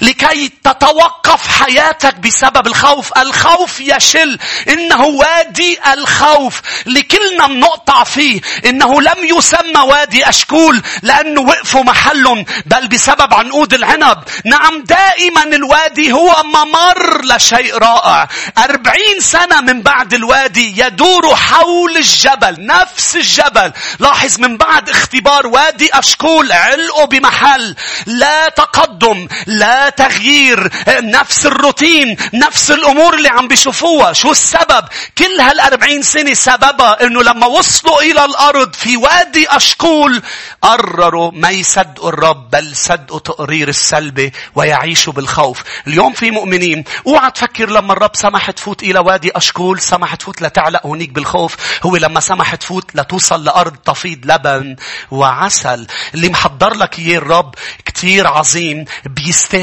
[0.00, 3.18] لكي تتوقف حياتك بسبب الخوف.
[3.18, 4.38] الخوف يشل.
[4.68, 6.60] إنه وادي الخوف.
[6.86, 8.40] لكلنا نقطع فيه.
[8.66, 10.82] إنه لم يسمى وادي أشكول.
[11.02, 12.44] لأنه وقفوا محل.
[12.66, 14.18] بل بسبب عنقود العنب.
[14.44, 18.28] نعم دائما الوادي هو ممر لشيء رائع.
[18.58, 22.56] أربعين سنة من بعد الوادي يدور حول الجبل.
[22.58, 23.72] نفس الجبل.
[23.98, 26.52] لاحظ من بعد اختبار وادي أشكول.
[26.52, 27.76] علقوا بمحل.
[28.06, 29.28] لا تقدم.
[29.46, 34.12] لا تغيير نفس الروتين نفس الأمور اللي عم بيشوفوها.
[34.12, 34.84] شو السبب؟
[35.18, 40.22] كل هالأربعين سنة سببها أنه لما وصلوا إلى الأرض في وادي أشكول
[40.62, 45.62] قرروا ما يصدقوا الرب بل صدقوا تقرير السلبي ويعيشوا بالخوف.
[45.86, 50.86] اليوم في مؤمنين اوعى تفكر لما الرب سمح تفوت إلى وادي أشكول سمح تفوت لتعلق
[50.86, 51.56] هونيك بالخوف.
[51.82, 54.76] هو لما سمح تفوت لتوصل لأرض تفيض لبن
[55.10, 55.86] وعسل.
[56.14, 58.84] اللي محضر لك إياه الرب كتير عظيم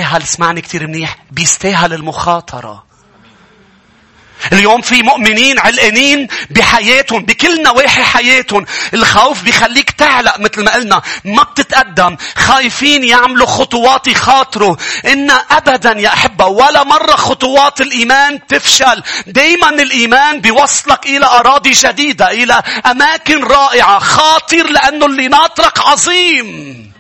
[0.06, 2.86] بيستاهل اسمعني كتير منيح بيستاهل المخاطرة.
[4.54, 8.66] اليوم في مؤمنين علقانين بحياتهم بكل نواحي حياتهم.
[8.94, 12.18] الخوف بيخليك تعلق مثل ما قلنا ما بتتقدم.
[12.36, 14.76] خايفين يعملوا خطوات يخاطروا.
[15.06, 19.04] إن أبدا يا أحبة ولا مرة خطوات الإيمان تفشل.
[19.28, 24.00] دايما الإيمان بيوصلك إلى أراضي جديدة إلى أماكن رائعة.
[24.00, 26.95] خاطر لأنه اللي ناطرك عظيم.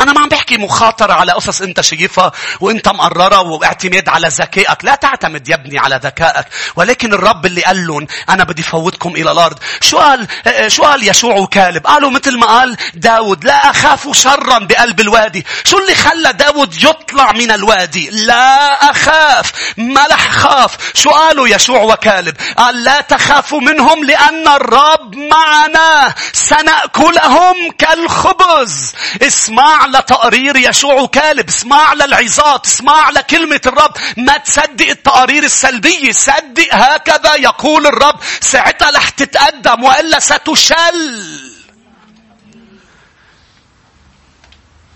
[0.00, 4.84] أنا ما عم بحكي مخاطرة على قصص أنت شايفها وأنت مقررة واعتماد على ذكائك.
[4.84, 6.46] لا تعتمد يا ابني على ذكائك.
[6.76, 9.58] ولكن الرب اللي قال لهم أنا بدي فوتكم إلى الأرض.
[9.80, 10.26] شو قال
[10.68, 15.46] شو قال يشوع وكالب؟ قالوا مثل ما قال داود لا أخاف شرا بقلب الوادي.
[15.64, 19.52] شو اللي خلى داود يطلع من الوادي؟ لا أخاف.
[19.76, 20.76] ما رح خاف.
[20.94, 26.14] شو قالوا يشوع وكالب؟ قال لا تخافوا منهم لأن الرب معنا.
[26.32, 28.92] سنأكلهم كالخبز.
[29.22, 33.90] اسمع اسمع لتقرير يشوع وكالب اسمع للعظات اسمع لكلمة الرب.
[34.16, 38.20] ما تصدق التقارير السلبية صدق هكذا يقول الرب.
[38.40, 41.55] ساعتها رح تتقدم وإلا ستشل.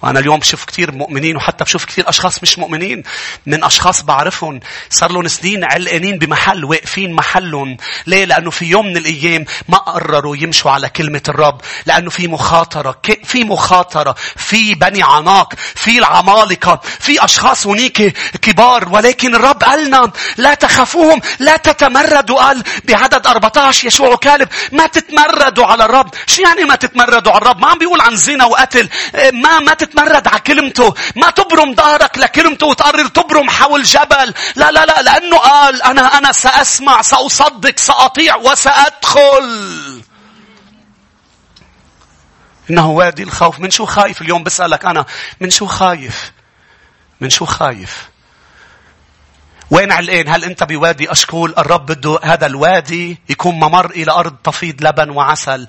[0.02, 3.02] وأنا اليوم بشوف كثير مؤمنين وحتى بشوف كثير أشخاص مش مؤمنين.
[3.46, 4.60] من أشخاص بعرفهم
[4.90, 7.76] صار لهم سنين علقانين بمحل واقفين محلهم.
[8.06, 11.60] ليه؟ لأنه في يوم من الأيام ما قرروا يمشوا على كلمة الرب.
[11.86, 18.88] لأنه في مخاطرة في مخاطرة في بني عناق في العمالقة في أشخاص هنيك كبار.
[18.88, 22.38] ولكن الرب قالنا لا تخافوهم لا تتمردوا.
[22.40, 26.14] قال بعدد 14 يشوع كالب ما تتمردوا على الرب.
[26.26, 28.88] شو يعني ما تتمردوا على الرب؟ ما عم بيقول عن زنا وقتل.
[29.32, 30.94] ما ما تتمرد على كلمته.
[31.16, 34.34] ما تبرم ظهرك لكلمته وتقرر تبرم حول جبل.
[34.56, 40.02] لا لا لا لأنه قال أنا أنا سأسمع سأصدق سأطيع وسأدخل.
[42.70, 43.58] إنه وادي الخوف.
[43.58, 45.04] من شو خايف اليوم؟ بسألك أنا.
[45.40, 46.32] من شو خايف؟
[47.20, 48.08] من شو خايف؟
[49.70, 54.82] وين علقان؟ هل أنت بوادي أشكول؟ الرب بده هذا الوادي يكون ممر إلى أرض تفيض
[54.84, 55.66] لبن وعسل.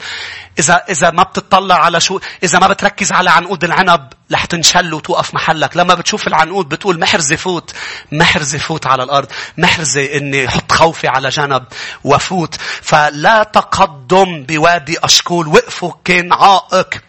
[0.59, 5.33] إذا إذا ما بتطلع على شو إذا ما بتركز على عنقود العنب رح تنشل وتوقف
[5.33, 5.77] محلك.
[5.77, 7.73] لما بتشوف العنقود بتقول محرزة فوت
[8.11, 11.63] محرزة فوت على الأرض محرزة إني حط خوفي على جنب
[12.03, 12.55] وفوت.
[12.81, 17.01] فلا تقدم بوادي أشكول وقفوا كان عائق.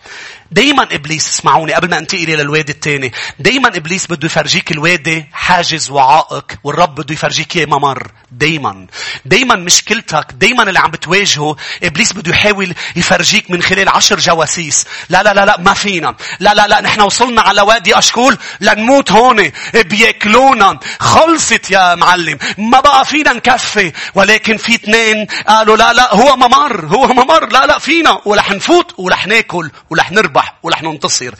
[0.52, 5.90] دايما إبليس اسمعوني قبل ما أنتقل إلى الوادي الثاني دايما إبليس بده يفرجيك الوادي حاجز
[5.90, 8.86] وعائق والرب بده يفرجيك إياه ممر دايما.
[9.24, 14.86] دايما مشكلتك دايما اللي عم بتواجهه إبليس بده يحاول يفرجيك من خلال عشر جواسيس.
[15.08, 16.16] لا لا لا لا ما فينا.
[16.40, 20.78] لا لا لا نحن وصلنا على وادي أشكول لنموت هون بياكلونا.
[21.00, 22.38] خلصت يا معلم.
[22.58, 23.92] ما بقى فينا نكفي.
[24.14, 27.46] ولكن في اثنين قالوا لا لا هو ممر هو ممر.
[27.46, 28.20] لا لا فينا.
[28.24, 30.41] ورح نفوت ورح ناكل ورح نربح.
[30.42, 31.34] نربح ورح ننتصر.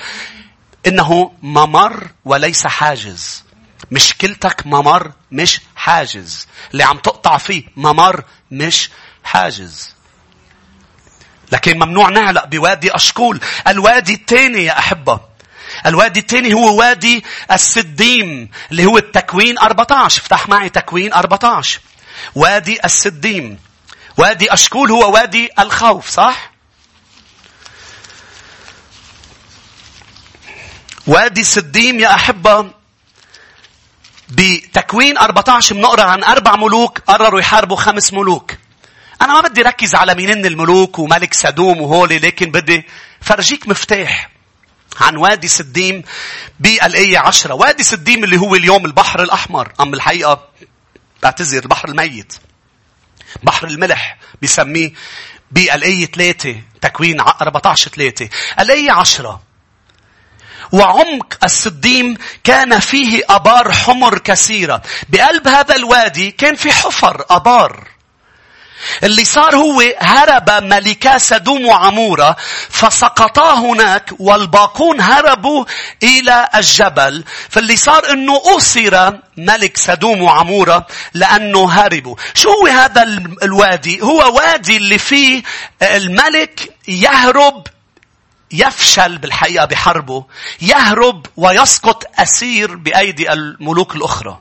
[0.87, 3.45] إنه ممر وليس حاجز.
[3.91, 6.47] مشكلتك ممر مش حاجز.
[6.73, 8.91] اللي عم تقطع فيه ممر مش
[9.25, 9.91] حاجز.
[11.53, 13.41] لكن ممنوع نعلق بوادي أشكول.
[13.69, 15.21] الوادي الثاني يا أحبة.
[15.87, 21.81] الوادي الثاني هو وادي السديم اللي هو التكوين 14 افتح معي تكوين 14
[22.35, 23.59] وادي السديم
[24.17, 26.52] وادي أشكول هو وادي الخوف صح
[31.07, 32.71] وادي سديم يا أحبة
[34.29, 38.53] بتكوين 14 بنقرا عن أربع ملوك قرروا يحاربوا خمس ملوك.
[39.23, 42.87] أنا ما بدي ركز على مين الملوك وملك سدوم وهولي لكن بدي
[43.21, 44.31] فرجيك مفتاح
[45.01, 46.03] عن وادي سديم
[46.61, 47.55] بالآية عشرة.
[47.55, 49.73] وادي سديم اللي هو اليوم البحر الأحمر.
[49.81, 50.49] أم الحقيقة
[51.23, 52.33] بعتذر البحر الميت.
[53.43, 54.93] بحر الملح بسميه
[55.51, 58.29] بالآية ثلاثة تكوين 14 ثلاثة.
[58.61, 59.52] الآية عشرة
[60.73, 64.83] وعمق السديم كان فيه أبار حمر كثيرة.
[65.09, 67.93] بقلب هذا الوادي كان في حفر أبار.
[69.05, 72.37] اللي صار هو هرب ملكا سدوم وعمورة
[72.71, 75.65] فسقطا هناك والباقون هربوا
[76.03, 83.03] إلى الجبل فاللي صار إنه أسر ملك سدوم وعمورة لأنه هربوا شو هو هذا
[83.43, 85.43] الوادي هو وادي اللي فيه
[85.83, 87.67] الملك يهرب
[88.53, 90.25] يفشل بالحقيقة بحربه
[90.61, 94.39] يهرب ويسقط أسير بأيدي الملوك الأخرى.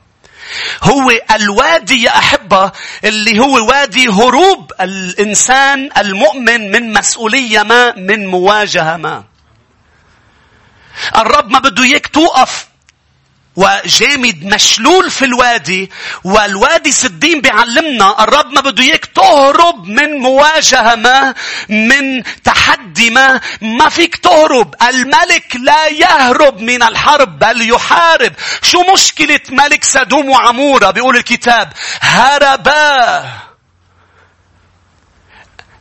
[0.82, 2.72] هو الوادي يا أحبة
[3.04, 9.24] اللي هو وادي هروب الإنسان المؤمن من مسؤولية ما من مواجهة ما.
[11.16, 12.71] الرب ما بده إياك توقف
[13.56, 15.90] وجامد مشلول في الوادي
[16.24, 21.34] والوادي سدين بيعلمنا الرب ما بده إياك تهرب من مواجهة ما
[21.68, 24.74] من تحدي ما ما فيك تهرب.
[24.82, 28.32] الملك لا يهرب من الحرب بل يحارب.
[28.62, 31.72] شو مشكلة ملك سدوم وعمورة؟ بيقول الكتاب.
[32.00, 33.24] هربا.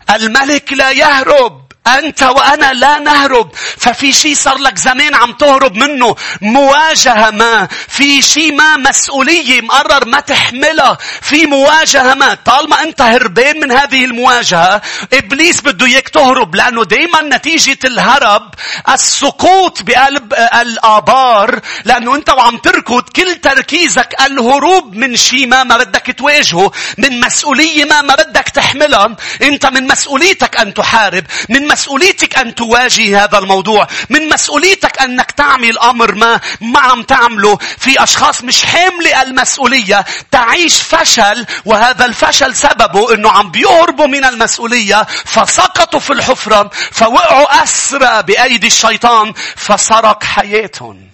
[0.09, 1.60] الملك لا يهرب.
[1.87, 3.55] أنت وأنا لا نهرب.
[3.77, 6.15] ففي شيء صار لك زمان عم تهرب منه.
[6.41, 7.67] مواجهة ما.
[7.87, 10.97] في شيء ما مسؤولية مقرر ما تحملها.
[11.21, 12.33] في مواجهة ما.
[12.45, 14.81] طالما أنت هربان من هذه المواجهة.
[15.13, 16.55] إبليس بده إياك تهرب.
[16.55, 18.53] لأنه دايما نتيجة الهرب
[18.89, 21.59] السقوط بقلب الآبار.
[21.85, 26.71] لأنه أنت وعم تركض كل تركيزك الهروب من شيء ما ما بدك تواجهه.
[26.97, 29.15] من مسؤولية ما ما بدك تحملها.
[29.41, 31.23] أنت من مسؤوليتك أن تحارب.
[31.49, 33.87] من مسؤوليتك أن تواجه هذا الموضوع.
[34.09, 37.57] من مسؤوليتك أنك تعمل أمر ما ما عم تعمله.
[37.77, 45.07] في أشخاص مش حاملة المسؤولية تعيش فشل وهذا الفشل سببه أنه عم بيهربوا من المسؤولية
[45.25, 51.11] فسقطوا في الحفرة فوقعوا أسرى بأيدي الشيطان فسرق حياتهم.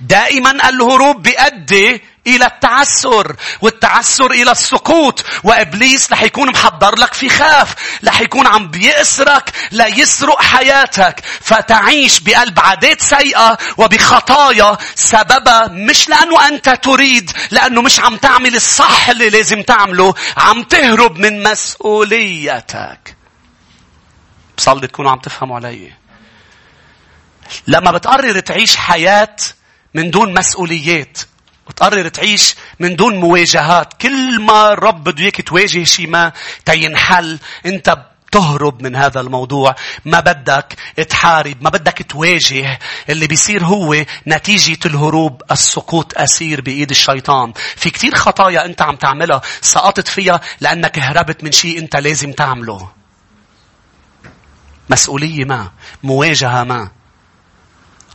[0.00, 5.24] دائما الهروب بيؤدي إلى التعسر والتعسر إلى السقوط.
[5.44, 11.20] وإبليس رح يكون محضر لك في خاف رح يكون عم بيأسرك ليسرق حياتك.
[11.40, 19.08] فتعيش بقلب عادات سيئة وبخطايا سببها مش لأنه أنت تريد لأنه مش عم تعمل الصح
[19.08, 20.14] اللي لازم تعمله.
[20.36, 23.16] عم تهرب من مسؤوليتك.
[24.58, 25.92] بصلي تكونوا عم تفهموا علي.
[27.66, 29.36] لما بتقرر تعيش حياة
[29.94, 31.18] من دون مسؤوليات
[31.68, 33.94] وتقرر تعيش من دون مواجهات.
[34.00, 36.32] كل ما الرب بده إياك تواجه شيء ما
[36.64, 37.96] تينحل أنت
[38.32, 39.74] تهرب من هذا الموضوع.
[40.04, 40.74] ما بدك
[41.08, 42.78] تحارب ما بدك تواجه.
[43.08, 47.52] اللي بيصير هو نتيجة الهروب السقوط أسير بإيد الشيطان.
[47.76, 52.88] في كتير خطايا أنت عم تعملها سقطت فيها لأنك هربت من شيء أنت لازم تعمله.
[54.90, 55.70] مسؤولية ما
[56.02, 56.90] مواجهة ما.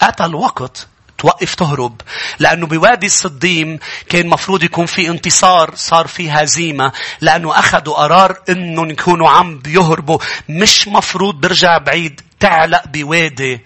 [0.02, 0.88] أتى الوقت
[1.22, 2.02] توقف تهرب
[2.40, 3.80] لأنه بوادي الصديم
[4.10, 10.18] كان مفروض يكون في انتصار صار في هزيمة لأنه أخذوا قرار أنهم يكونوا عم بيهربوا.
[10.50, 13.62] مش مفروض برجع بعيد تعلق بوادي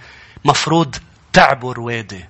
[0.46, 0.96] مفروض
[1.34, 2.26] تعبر وادي.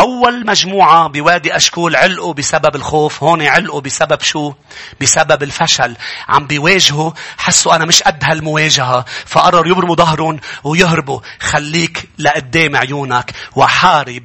[0.00, 3.22] أول مجموعة بوادي أشكول علقوا بسبب الخوف.
[3.22, 4.52] هون علقوا بسبب شو؟
[5.00, 5.96] بسبب الفشل.
[6.28, 9.04] عم بيواجهوا حسوا أنا مش قد هالمواجهة.
[9.26, 11.20] فقرروا يبرموا ظهرهم ويهربوا.
[11.40, 14.22] خليك لقدام عيونك وحارب.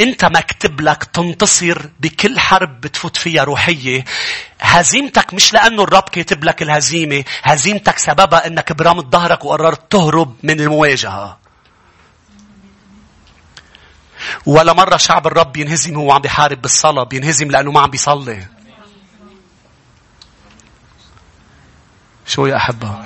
[0.00, 4.04] أنت مكتب لك تنتصر بكل حرب بتفوت فيها روحية.
[4.60, 7.24] هزيمتك مش لأنه الرب كاتب لك الهزيمة.
[7.42, 11.41] هزيمتك سببها أنك برمت ظهرك وقررت تهرب من المواجهة.
[14.46, 18.46] ولا مرة شعب الرب بينهزم وهو عم بيحارب بالصلاة بينهزم لأنه ما عم بيصلي.
[22.26, 23.04] شو يا أحبة؟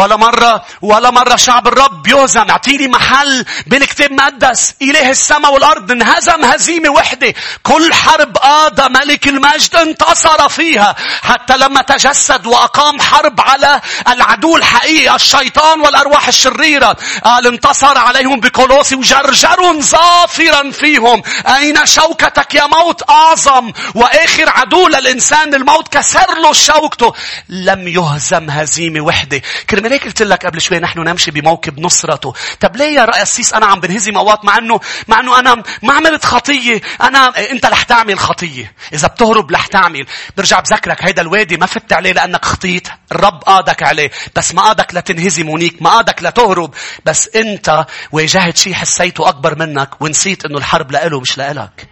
[0.00, 5.90] ولا مرة ولا مرة شعب الرب يهزم اعطيني محل بين كتاب مقدس إله السماء والأرض
[5.90, 7.34] انهزم هزيمة وحدة.
[7.62, 10.96] كل حرب قاد ملك المجد انتصر فيها.
[11.22, 18.94] حتى لما تجسد وأقام حرب على العدو الحقيقي الشيطان والأرواح الشريرة قال انتصر عليهم بكولوسي
[18.94, 21.22] وجرجر ظافرا فيهم.
[21.46, 25.54] أين شوكتك يا موت؟ أعظم وآخر عدو للإنسان.
[25.54, 27.12] الموت كسر له شوكته.
[27.48, 29.42] لم يهزم هزيمة وحدة.
[29.70, 32.34] كرمال هيك قلت لك قبل شوي نحن نمشي بموكب نصرته.
[32.60, 36.24] طب ليه يا رئيس أنا عم بنهزم أوقات مع أنه مع أنه أنا ما عملت
[36.24, 36.80] خطية.
[37.02, 38.72] أنا أنت رح تعمل خطية.
[38.92, 40.06] إذا بتهرب رح تعمل.
[40.36, 42.88] برجع بذكرك هيدا الوادي ما فت عليه لأنك خطيت.
[43.12, 44.10] الرب قادك عليه.
[44.36, 45.82] بس ما قادك لتنهزم هونيك.
[45.82, 46.74] ما قادك لتهرب.
[47.04, 51.88] بس أنت واجهت شيء حسيته أكبر منك ونسيت أنه الحرب لإله مش لإلك.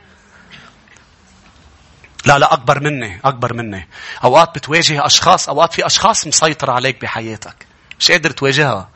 [2.25, 3.89] لا لا أكبر مني أكبر مني
[4.25, 7.68] أوقات بتواجه أشخاص أوقات في أشخاص مسيطر عليك بحياتك
[7.99, 8.89] مش قادر تواجهها.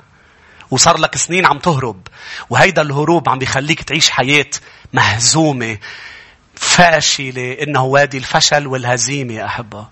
[0.70, 2.06] وصار لك سنين عم تهرب.
[2.50, 4.50] وهيدا الهروب عم بيخليك تعيش حياة
[4.92, 5.78] مهزومة
[6.54, 9.86] فاشلة إنه وادي الفشل والهزيمة يا أحبة.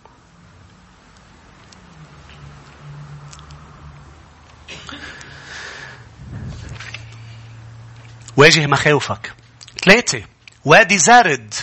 [8.37, 9.33] واجه مخاوفك.
[9.85, 10.23] ثلاثة.
[10.65, 11.55] وادي زارد.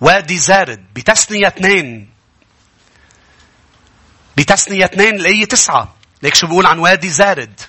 [0.00, 0.84] وادي زارد.
[0.94, 2.10] بتسنية اثنين.
[4.36, 5.94] بتسنية اثنين الآية تسعة.
[6.22, 7.60] ليك شو بيقول عن وادي زارد.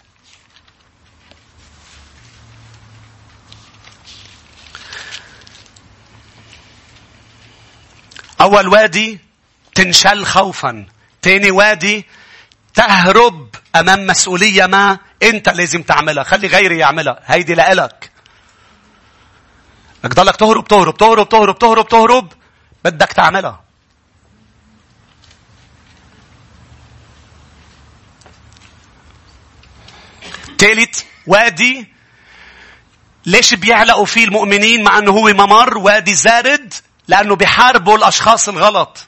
[8.41, 9.19] أول وادي
[9.75, 10.85] تنشل خوفا
[11.21, 12.05] تاني وادي
[12.73, 16.23] تهرب أمام مسؤولية ما أنت لازم تعملها.
[16.23, 17.19] خلي غيري يعملها.
[17.25, 18.11] هيدي لإلك.
[20.03, 22.33] بدك تهرب تهرب تهرب تهرب تهرب تهرب.
[22.83, 23.63] بدك تعملها.
[30.57, 31.93] ثالث وادي
[33.25, 36.73] ليش بيعلقوا فيه المؤمنين مع إنه هو ممر؟ وادي زارد
[37.07, 39.07] لأنه بيحاربوا الأشخاص الغلط.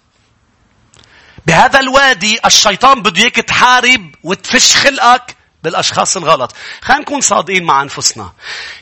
[1.45, 6.55] بهذا الوادي الشيطان بده إياك تحارب وتفش خلقك بالأشخاص الغلط.
[6.81, 8.33] خلينا نكون صادقين مع أنفسنا.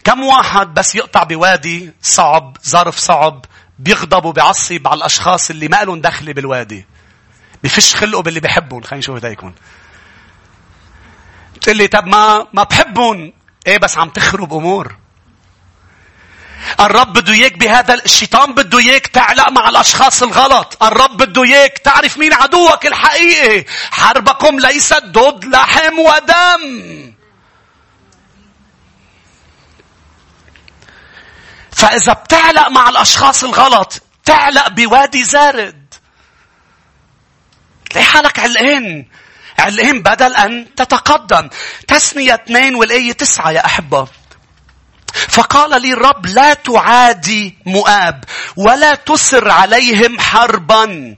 [0.04, 3.46] كم واحد بس يقطع بوادي صعب ظرف صعب
[3.80, 6.86] بيغضب وبيعصب على الأشخاص اللي ما لهم دخل بالوادي.
[7.64, 8.82] بفش خلقه باللي بحبهم.
[8.82, 9.54] خلينا نشوف هدايكم
[11.64, 13.34] تقول لي طب ما ما بحبهم
[13.68, 14.96] إيه بس عم تخرب أمور.
[16.80, 20.84] الرب بده إياك بهذا الشيطان بده إياك تعلق مع الأشخاص الغلط.
[20.84, 23.66] الرب بده إياك تعرف مين عدوك الحقيقي.
[23.92, 27.14] حربكم ليست ضد لحم ودم.
[31.72, 35.94] فإذا بتعلق مع الأشخاص الغلط تعلق بوادي زارد.
[37.90, 39.06] تلاقي حالك علقان
[39.60, 41.50] علقان بدل أن تتقدم.
[41.88, 44.08] تسنية اثنين والآية تسعة يا أحبة.
[45.14, 48.24] فقال لي الرب لا تعادي مؤاب
[48.58, 51.16] ولا تسر عليهم حربا.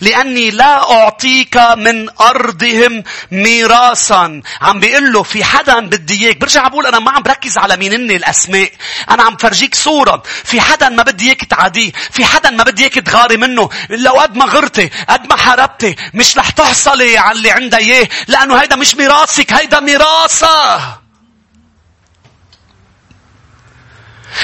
[0.00, 4.42] لأني لا أعطيك من أرضهم ميراثا.
[4.60, 6.36] عم بيقول له في حدا بدي إياك.
[6.36, 8.72] برجع بقول أنا ما عم بركز على مين إني الأسماء.
[9.10, 10.22] أنا عم فرجيك صورة.
[10.44, 11.92] في حدا ما بدي إياك تعاديه.
[12.10, 13.70] في حدا ما بدي إياك تغاري منه.
[13.90, 18.08] لو قد ما غرتي قد ما حاربتي مش رح تحصلي على اللي عندها إياه.
[18.28, 20.78] لأنه هيدا مش ميراثك هيدا ميراثة.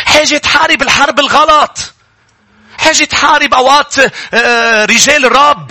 [0.05, 1.95] حاجة تحارب الحرب الغلط.
[2.81, 3.95] حاجة تحارب أوقات
[4.35, 5.71] آه، رجال الرب.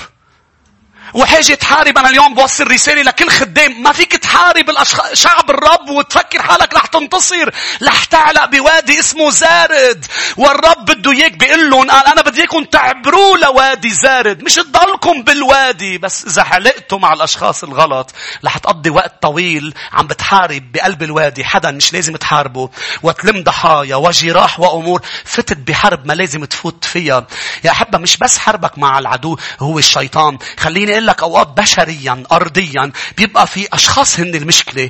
[1.13, 1.97] وحاجة تحارب.
[1.97, 3.83] أنا اليوم بوصل رسالة لكل خدام.
[3.83, 4.65] ما فيك تحارب
[5.13, 7.49] شعب الرب وتفكر حالك رح تنتصر.
[7.83, 10.05] رح تعلق بوادي اسمه زارد.
[10.37, 14.43] والرب بده إياك بيقول لهم قال أنا بدي إياكم تعبروا لوادي زارد.
[14.43, 18.11] مش تضلكم بالوادي بس إذا حلقتوا مع الأشخاص الغلط
[18.45, 21.43] رح تقضي وقت طويل عم بتحارب بقلب الوادي.
[21.45, 22.69] حدا مش لازم تحاربه.
[23.03, 27.27] وتلم ضحايا وجراح وأمور فتت بحرب ما لازم تفوت فيها.
[27.63, 30.37] يا أحبة مش بس حربك مع العدو هو الشيطان.
[30.59, 34.89] خليني أقول لك أوقات بشريا أرضيا بيبقى في أشخاص هن المشكلة.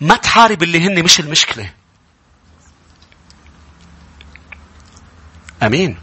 [0.00, 1.70] ما تحارب اللي هن مش المشكلة.
[5.62, 5.98] أمين.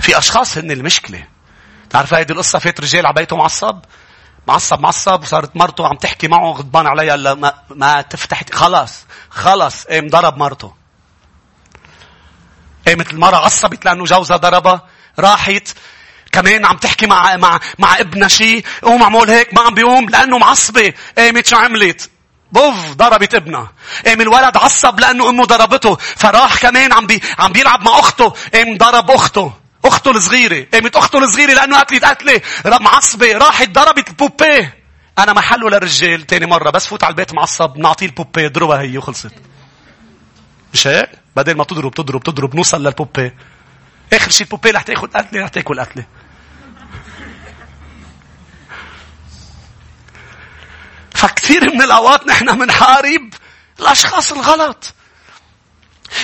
[0.00, 1.24] في أشخاص هن المشكلة.
[1.90, 3.80] تعرف هيدي القصة؟ فات رجال على بيته معصب.
[4.48, 10.08] معصب معصب وصارت مرته عم تحكي معه غضبان عليها ما, ما تفتح خلاص خلاص قام
[10.08, 10.74] ضرب مرته.
[12.86, 14.86] قامت المرة عصبت لأنه جوزها ضربها.
[15.18, 15.68] راحت
[16.32, 20.38] كمان عم تحكي مع مع مع ابنها شيء قوم عمول هيك ما عم بيقوم لأنه
[20.38, 20.92] معصبة.
[21.18, 22.10] قامت شو عملت؟
[22.52, 23.72] بوف ضربت ابنها.
[24.06, 25.96] قام الولد عصب لأنه أمه ضربته.
[25.96, 28.34] فراح كمان عم بي عم بيلعب مع أخته.
[28.54, 29.52] قام ضرب أخته
[29.84, 30.66] أخته الصغيرة.
[30.72, 34.80] قامت أخته الصغيرة لأنه أكلت قتله معصبة راحت ضربت البوبيه.
[35.18, 39.32] أنا محله للرجال تاني مرة بس فوت على البيت معصب نعطيه البوبيه اضربها هي وخلصت.
[40.74, 43.34] مش هيك؟ بدل ما تضرب تضرب تضرب نوصل للبوبيه.
[44.12, 46.04] آخر شيء البوبيه رح تاخذ قتله رح تاكل قتله
[51.20, 53.34] فكثير من الأوقات نحن منحارب
[53.80, 54.94] الأشخاص الغلط.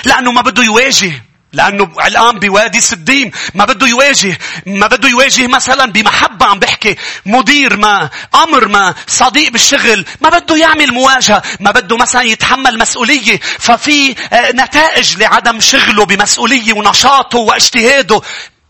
[0.05, 1.23] لأنه ما بده يواجه.
[1.53, 6.95] لأنه الآن بوادي سديم ما بده يواجه ما بده يواجه مثلا بمحبة عم بحكي
[7.25, 13.39] مدير ما أمر ما صديق بالشغل ما بده يعمل مواجهة ما بده مثلا يتحمل مسؤولية
[13.59, 18.21] ففي آه، نتائج لعدم شغله بمسؤولية ونشاطه واجتهاده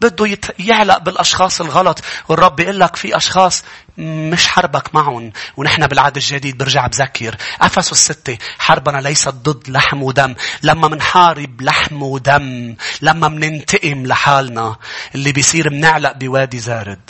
[0.01, 3.63] بده يعلق بالأشخاص الغلط والرب بيقول لك في أشخاص
[3.97, 10.35] مش حربك معهم ونحن بالعهد الجديد برجع بذكر أفسس الستة حربنا ليست ضد لحم ودم.
[10.63, 14.75] لما منحارب لحم ودم لما مننتقم لحالنا
[15.15, 17.09] اللي بيصير منعلق بوادي زارد.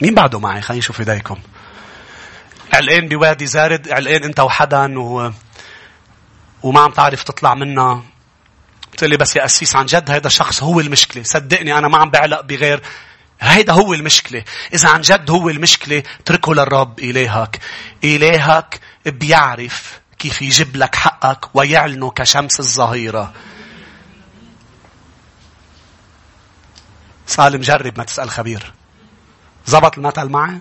[0.00, 1.38] مين بعده معي؟ خلينا نشوف إيديكم.
[2.72, 5.30] علقان بوادي زارد؟ علقان أنت وحدا و...
[6.62, 8.02] وما عم تعرف تطلع منها
[8.96, 11.22] قلت لي بس يا أسيس عن جد هذا الشخص هو المشكلة.
[11.22, 12.82] صدقني أنا ما عم بعلق بغير
[13.40, 14.44] هيدا هو المشكلة.
[14.74, 17.60] إذا عن جد هو المشكلة اتركه للرب إلهك.
[18.04, 23.32] إلهك بيعرف كيف يجيب لك حقك ويعلنه كشمس الظهيرة.
[27.26, 28.72] سالم جرب ما تسأل خبير.
[29.66, 30.58] زبط المثل معي؟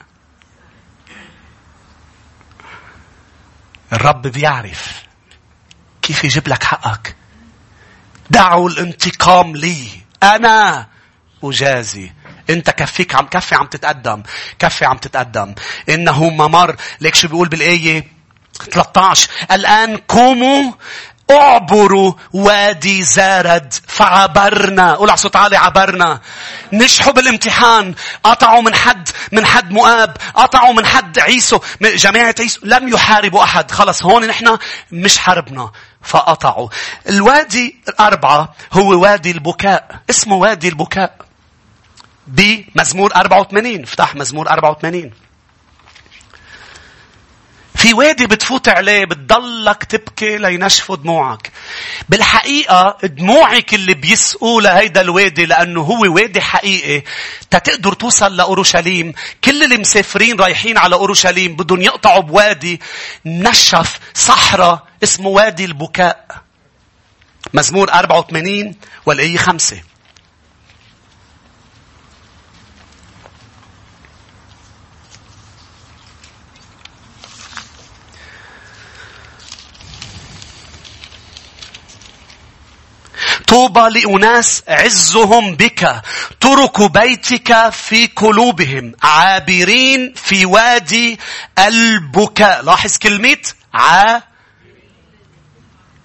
[3.93, 5.03] الرب بيعرف
[6.01, 7.15] كيف يجيب لك حقك
[8.29, 9.87] دعوا الانتقام لي.
[10.23, 10.87] أنا
[11.43, 12.11] أجازي.
[12.49, 14.23] أنت كفيك عم كفي عم تتقدم.
[14.59, 15.55] كفي عم تتقدم.
[15.89, 16.75] إنه ممر.
[17.01, 18.15] ليك شو بيقول بالآية؟
[18.71, 20.71] 13 الآن قوموا
[21.31, 24.93] اعبروا وادي زارد فعبرنا.
[24.93, 26.21] قول على صوت عالي عبرنا.
[26.73, 27.95] نجحوا بالامتحان.
[28.23, 30.17] قطعوا من حد من حد مؤاب.
[30.35, 31.59] قطعوا من حد عيسو.
[31.81, 32.59] جماعة عيسو.
[32.63, 33.71] لم يحاربوا أحد.
[33.71, 34.57] خلص هون نحن
[34.91, 35.71] مش حربنا
[36.05, 36.69] فقطعوا
[37.09, 39.99] الوادي الأربعة هو وادي البكاء.
[40.09, 41.15] اسمه وادي البكاء.
[42.27, 45.11] بمزمور 84 افتح مزمور 84
[47.85, 51.51] في وادي بتفوت عليه بتضلك تبكي لينشفوا دموعك.
[52.09, 57.03] بالحقيقة دموعك اللي بيسقوا لهيدا الوادي لأنه هو وادي حقيقي
[57.51, 59.13] تتقدر توصل لأورشليم.
[59.43, 62.81] كل اللي مسافرين رايحين على أورشليم بدهم يقطعوا بوادي
[63.25, 66.25] نشف صحراء اسمه وادي البكاء.
[67.53, 68.75] مزمور 84
[69.05, 69.77] والآية 5.
[83.47, 86.01] طوبى لأناس عزهم بك.
[86.39, 88.93] ترك بيتك في قلوبهم.
[89.03, 91.19] عابرين في وادي
[91.59, 92.63] البكاء.
[92.63, 93.37] لاحظ كلمة
[93.73, 94.19] ع.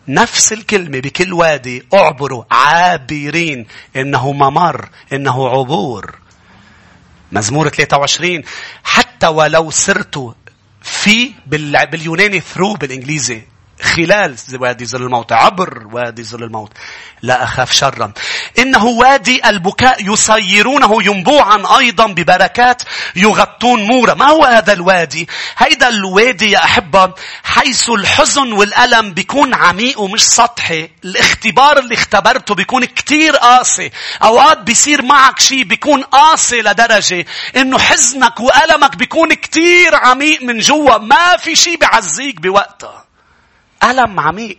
[0.09, 1.87] نفس الكلمة بكل وادي.
[1.95, 2.45] اعبروا.
[2.51, 3.67] عابرين.
[3.97, 4.89] إنه ممر.
[5.13, 6.19] إنه عبور.
[7.33, 8.43] مزمور 23
[8.85, 10.35] حتى ولو سرت
[10.83, 13.43] في باليوناني ثرو بالإنجليزي.
[13.83, 16.73] خلال وادي ظل الموت عبر وادي ظل الموت.
[17.23, 18.13] لا أخاف شرا.
[18.59, 22.83] إنه وادي البكاء يصيرونه ينبوعا أيضا ببركات
[23.17, 24.15] يغطون مورا.
[24.15, 25.29] ما هو هذا الوادي؟
[25.59, 27.15] هيدا الوادي يا أحبة
[27.45, 30.91] حيث الحزن والألم بيكون عميق ومش سطحي.
[31.05, 33.91] الاختبار اللي اختبرته بيكون كتير قاسي.
[34.23, 37.27] أوقات بيصير معك شيء بيكون قاسي لدرجة
[37.57, 40.99] إنه حزنك وألمك بيكون كتير عميق من جوا.
[40.99, 43.10] ما في شيء بيعزيك بوقتها.
[43.85, 44.59] ألم عميق.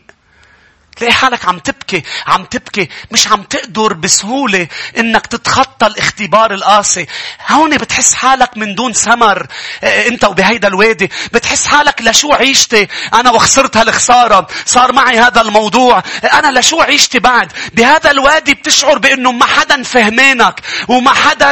[1.01, 7.07] تلاقي حالك عم تبكي عم تبكي مش عم تقدر بسهولة إنك تتخطى الاختبار القاسي.
[7.49, 9.47] هون بتحس حالك من دون ثمر
[9.83, 11.11] آه، إنت وبهيدا الوادي.
[11.33, 16.03] بتحس حالك لشو عيشتي؟ أنا وخسرت هالخسارة صار معي هذا الموضوع.
[16.33, 21.51] أنا لشو عيشتي بعد؟ بهذا الوادي بتشعر بإنه ما حدا فهمانك وما حدا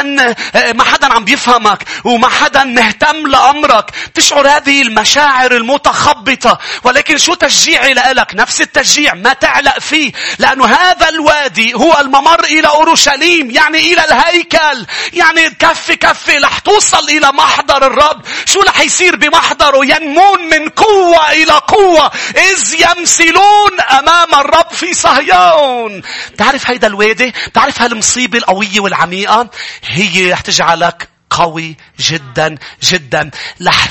[0.54, 3.90] آه، ما حدا عم بيفهمك وما حدا مهتم لأمرك.
[4.14, 6.58] تشعر هذه المشاعر المتخبطة.
[6.84, 10.12] ولكن شو تشجيعي لك نفس التشجيع ما تعلق فيه.
[10.38, 14.86] لأنه هذا الوادي هو الممر إلى أورشليم يعني إلى الهيكل.
[15.12, 18.22] يعني كف كف رح توصل إلى محضر الرب.
[18.46, 22.10] شو رح يصير بمحضره؟ ينمون من قوة إلى قوة.
[22.36, 26.02] إذ يمثلون أمام الرب في صهيون.
[26.38, 29.50] تعرف هيدا الوادي؟ تعرف هالمصيبة القوية والعميقة؟
[29.84, 33.30] هي رح تجعلك قوي جدا جدا.
[33.62, 33.88] رح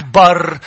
[0.00, 0.58] تكبر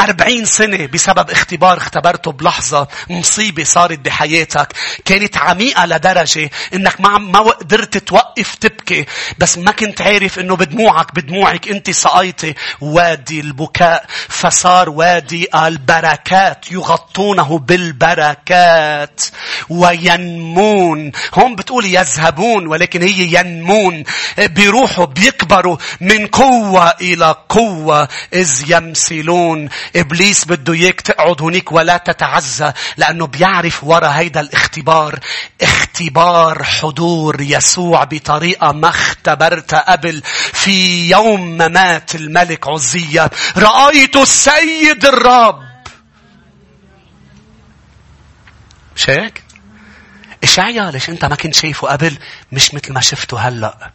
[0.00, 4.72] أربعين سنة بسبب اختبار اختبرته بلحظة مصيبة صارت بحياتك.
[5.04, 9.06] كانت عميقة لدرجة إنك ما ما قدرت توقف تبكي.
[9.38, 14.04] بس ما كنت عارف إنه بدموعك بدموعك أنت سقيتي وادي البكاء.
[14.28, 19.20] فصار وادي البركات يغطونه بالبركات.
[19.68, 21.12] وينمون.
[21.36, 24.04] هم بتقول يذهبون ولكن هي ينمون.
[24.38, 29.68] بيروحوا بيكبروا من قوة إلى قوة إذ يمثلون.
[29.96, 35.18] إبليس بده إياك تقعد هنيك ولا تتعزى لأنه بيعرف ورا هيدا الاختبار.
[35.62, 40.22] اختبار حضور يسوع بطريقة ما اختبرتها قبل.
[40.52, 45.62] في يوم ما مات الملك عزية رأيت السيد الرب.
[48.96, 49.49] مش هيك؟
[50.42, 52.18] إشعيا ليش أنت ما كنت شايفه قبل؟
[52.52, 53.90] مش مثل ما شفته هلأ.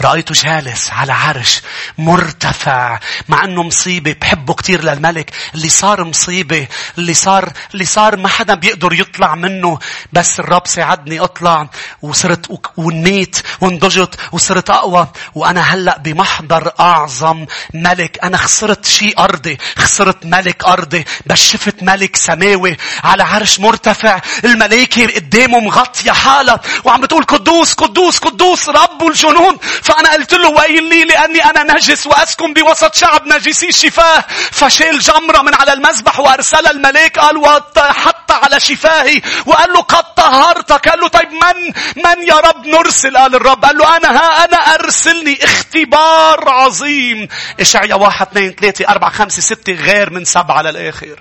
[0.00, 1.62] رأيته جالس على عرش
[1.98, 4.16] مرتفع مع أنه مصيبة.
[4.20, 5.30] بحبه كتير للملك.
[5.54, 6.66] اللي صار مصيبة
[6.98, 9.78] اللي صار اللي صار ما حدا بيقدر يطلع منه.
[10.12, 11.68] بس الرب ساعدني أطلع.
[12.02, 15.08] وصرت ونيت ونضجت وصرت أقوى.
[15.34, 18.18] وأنا هلأ بمحضر أعظم ملك.
[18.24, 19.58] أنا خسرت شيء أرضي.
[19.78, 21.04] خسرت ملك أرضي.
[21.26, 24.20] بس شفت ملك سماوي على عرش مرتفع.
[24.44, 30.84] الملائكة قدامه مغطية حالها وعم بتقول قدوس قدوس قدوس رب الجنود فأنا قلت له ويل
[30.84, 34.24] لي لأني أنا نجس وأسكن بوسط شعب نجسي الشفاه.
[34.50, 39.22] فشيل جمرة من على المذبح وأرسل الملاك قال وحط على شفاهي.
[39.46, 40.88] وقال له قد طهرتك.
[40.88, 41.66] قال له طيب من
[42.04, 43.64] من يا رب نرسل؟ قال الرب.
[43.64, 45.44] قال له أنا ها أنا أرسلني.
[45.44, 47.28] اختبار عظيم.
[47.60, 51.20] إشعيا واحد اثنين ثلاثة أربعة خمسة ستة غير من سبعة للآخر.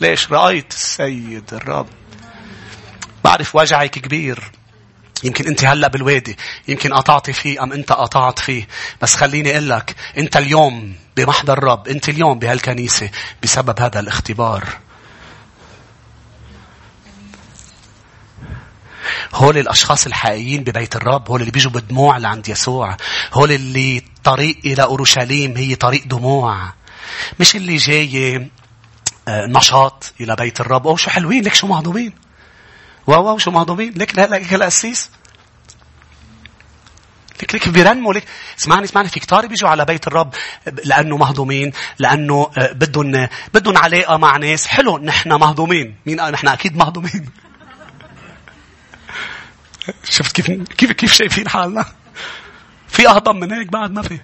[0.00, 2.01] ليش؟ رأيت السيد الرب.
[3.24, 4.50] بعرف وجعك كبير.
[5.24, 8.68] يمكن انت هلا بالوادي يمكن قطعتي فيه أم انت قطعت فيه.
[9.02, 13.10] بس خليني أقول لك انت اليوم بمحضر الرب انت اليوم بهالكنيسة
[13.42, 14.64] بسبب هذا الاختبار.
[19.34, 22.96] هول الأشخاص الحقيقيين ببيت الرب هول اللي بيجوا بدموع لعند يسوع.
[23.32, 26.72] هول اللي طريق إلى أورشليم هي طريق دموع.
[27.40, 28.36] مش اللي جاي
[29.28, 30.86] آه، نشاط إلى بيت الرب.
[30.86, 32.12] أو شو حلوين ليك شو مهضومين.
[33.06, 35.10] واو شو مهضومين ليك لا لك القسيس
[37.42, 38.24] لك لك بيرنموا لك
[38.58, 40.34] اسمعني اسمعني في كتار بيجوا على بيت الرب
[40.84, 47.28] لأنه مهضومين لأنه بدهم بدهم علاقه مع ناس حلو نحن مهضومين مين نحن أكيد مهضومين
[50.04, 51.84] شفت كيف كيف كيف شايفين حالنا
[52.88, 54.18] في اهضم من هيك بعد ما في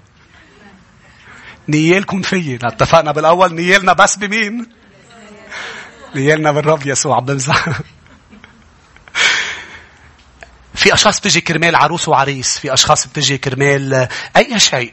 [1.68, 4.66] نيالكم فيي اتفقنا بالاول نيالنا بس بمين
[6.14, 7.68] نيالنا بالرب يسوع عم بمزح
[10.78, 14.92] في أشخاص بتجي كرمال عروس وعريس في أشخاص بتجي كرمال أي شيء.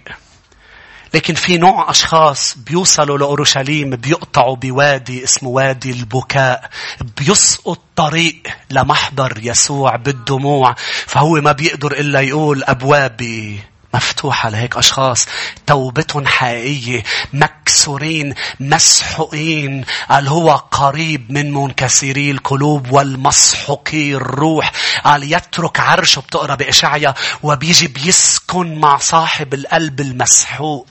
[1.13, 6.69] لكن في نوع أشخاص بيوصلوا لأورشليم بيقطعوا بوادي اسمه وادي البكاء.
[7.17, 10.75] بيسقط طريق لمحضر يسوع بالدموع.
[11.05, 13.59] فهو ما بيقدر إلا يقول أبوابي
[13.95, 15.27] مفتوحة لهيك أشخاص.
[15.67, 17.03] توبتهم حقيقية.
[17.33, 19.85] مكسورين مسحوقين.
[20.09, 24.71] قال هو قريب من منكسري القلوب والمسحوقي الروح.
[25.03, 30.87] قال يترك عرشه بتقرأ بإشعيا وبيجي بيسكن مع صاحب القلب المسحوق.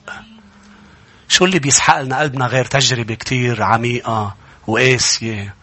[1.29, 4.35] شو اللي بيسحق لنا قلبنا غير تجربة كتير عميقة
[4.67, 5.55] وقاسية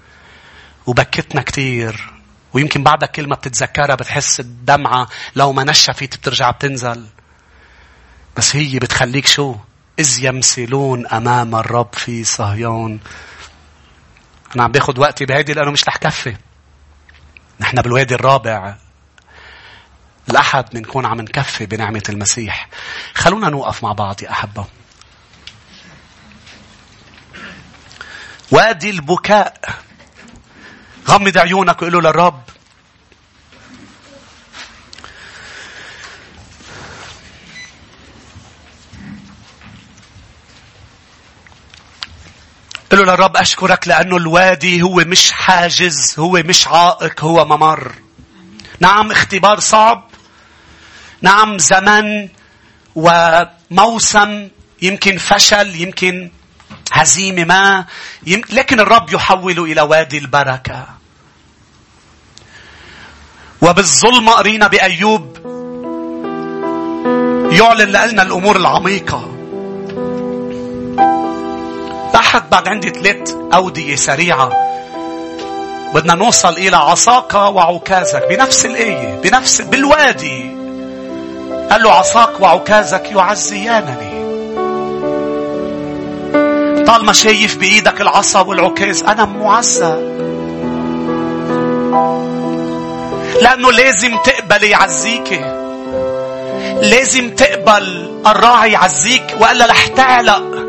[0.88, 2.12] وبكتنا كتير؟
[2.54, 7.06] ويمكن بعدك كلمة بتتذكرها بتحس الدمعة لو ما نشفت بترجع بتنزل.
[8.42, 9.56] بس هي بتخليك شو؟
[10.00, 13.00] إذ يمثلون أمام الرب في صهيون.
[14.56, 16.38] أنا عم باخد وقتي بهيدي لأنه مش رح كفي.
[17.60, 18.76] نحن بالوادي الرابع
[20.30, 22.70] الأحد بنكون عم نكفي بنعمة المسيح.
[23.14, 24.66] خلونا نوقف مع بعض يا أحبة.
[28.52, 29.76] وادي البكاء.
[31.08, 32.42] غمض عيونك وقول له للرب
[42.92, 47.92] قل له للرب أشكرك لأنه الوادي هو مش حاجز هو مش عائق هو ممر.
[48.80, 50.10] نعم اختبار صعب.
[51.22, 52.30] نعم زمن
[52.96, 54.50] وموسم
[54.82, 56.32] يمكن فشل يمكن
[56.92, 57.86] هزيمة ما
[58.28, 60.88] يمكن لكن الرب يحول إلى وادي البركة.
[63.62, 65.38] وبالظلمة قرينا بأيوب
[67.52, 69.31] يعلن لنا الأمور العميقة.
[72.32, 74.50] تحت بعد عندي ثلاث أودية سريعة.
[75.94, 78.28] بدنا نوصل إلى عصاك وعكازك.
[78.30, 80.52] بنفس الآية بنفس بالوادي.
[81.72, 84.22] قال له عصاك وعكازك يعزيانني.
[86.86, 89.96] طالما شايف بإيدك العصا والعكاز أنا معزى
[93.42, 95.42] لأنه لازم تقبل يعزيك.
[96.82, 100.61] لازم تقبل الراعي يعزيك وإلا رح تعلق.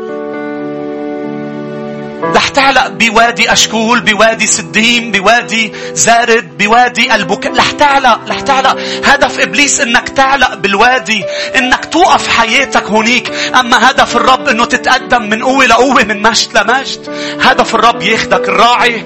[2.23, 8.77] رح تعلق بوادي أشكول بوادي سديم بوادي زارد بوادي البكاء رح تعلق رح تعلق.
[9.05, 11.23] هدف إبليس إنك تعلق بالوادي
[11.55, 13.31] إنك توقف حياتك هونيك.
[13.59, 17.09] أما هدف الرب إنه تتقدم من قوة لقوة من مجد لمجد.
[17.41, 19.05] هدف الرب ياخدك الراعي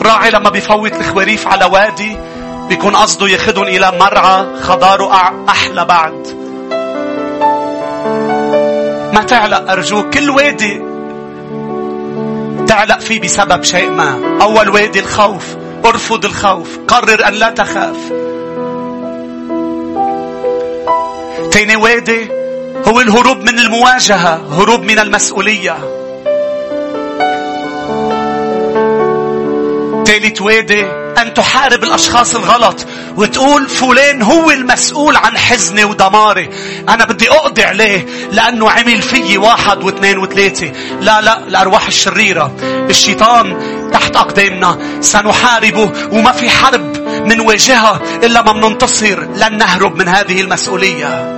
[0.00, 2.16] الراعي لما بيفوت الخواريف على وادي
[2.68, 6.26] بيكون قصده ياخدهم إلى مرعى خضاره أحلى بعد.
[9.14, 10.95] ما تعلق أرجوك كل وادي
[12.66, 14.38] تعلق فيه بسبب شيء ما.
[14.42, 15.44] أول وادي الخوف
[15.84, 17.96] أرفض الخوف قرر أن لا تخاف.
[21.50, 22.28] تاني وادي
[22.88, 25.76] هو الهروب من المواجهة هروب من المسؤولية.
[30.06, 32.86] ثالث وادي أن تحارب الأشخاص الغلط
[33.16, 36.50] وتقول فلان هو المسؤول عن حزني ودماري.
[36.88, 40.72] أنا بدي أقضي عليه لأنه عمل فيي واحد واثنين وثلاثة.
[41.00, 42.56] لا لا الأرواح الشريرة.
[42.90, 43.56] الشيطان
[43.92, 44.78] تحت أقدامنا.
[45.00, 46.96] سنحاربه وما في حرب
[47.26, 51.35] منواجهها إلا ما مننتصر لن نهرب من هذه المسؤولية.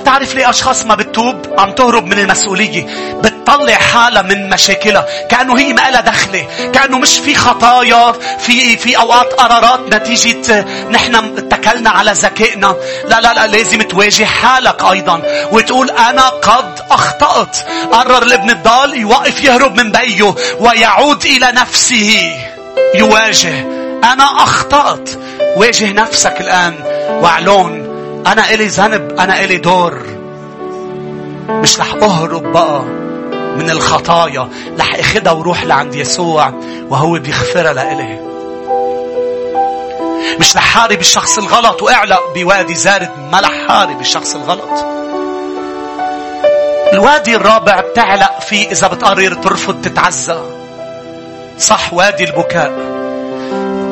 [0.00, 2.86] بتعرف ليه أشخاص ما بتتوب؟ عم تهرب من المسؤولية.
[3.22, 5.06] بتطلع حالها من مشاكلها.
[5.30, 6.46] كأنه هي ما لها دخلة.
[6.72, 12.76] كأنه مش في خطايا في في أوقات قرارات نتيجة نحن اتكلنا على ذكائنا.
[13.08, 15.22] لا لا لا لازم تواجه حالك أيضا.
[15.52, 17.56] وتقول أنا قد أخطأت.
[17.92, 22.32] قرر الابن الضال يوقف يهرب من بيه ويعود إلى نفسه.
[22.94, 23.60] يواجه.
[24.04, 25.10] أنا أخطأت.
[25.56, 26.74] واجه نفسك الآن.
[27.22, 27.89] واعلون
[28.26, 30.02] أنا إلي ذنب أنا إلي دور.
[31.48, 32.82] مش رح أهرب بقى
[33.56, 34.48] من الخطايا
[34.80, 36.52] رح أخدها وروح لعند يسوع
[36.88, 38.20] وهو بيغفرها لإلي.
[40.40, 44.86] مش رح حارب الشخص الغلط وأعلق بوادي زارد ما رح حارب الشخص الغلط.
[46.92, 50.40] الوادي الرابع بتعلق فيه إذا بتقرر ترفض تتعزى.
[51.58, 52.99] صح وادي البكاء.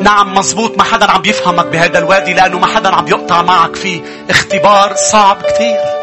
[0.03, 4.01] نعم مزبوط ما حدا عم بيفهمك بهذا الوادي لأنه ما حدا عم يقطع معك فيه
[4.29, 5.99] اختبار صعب كثير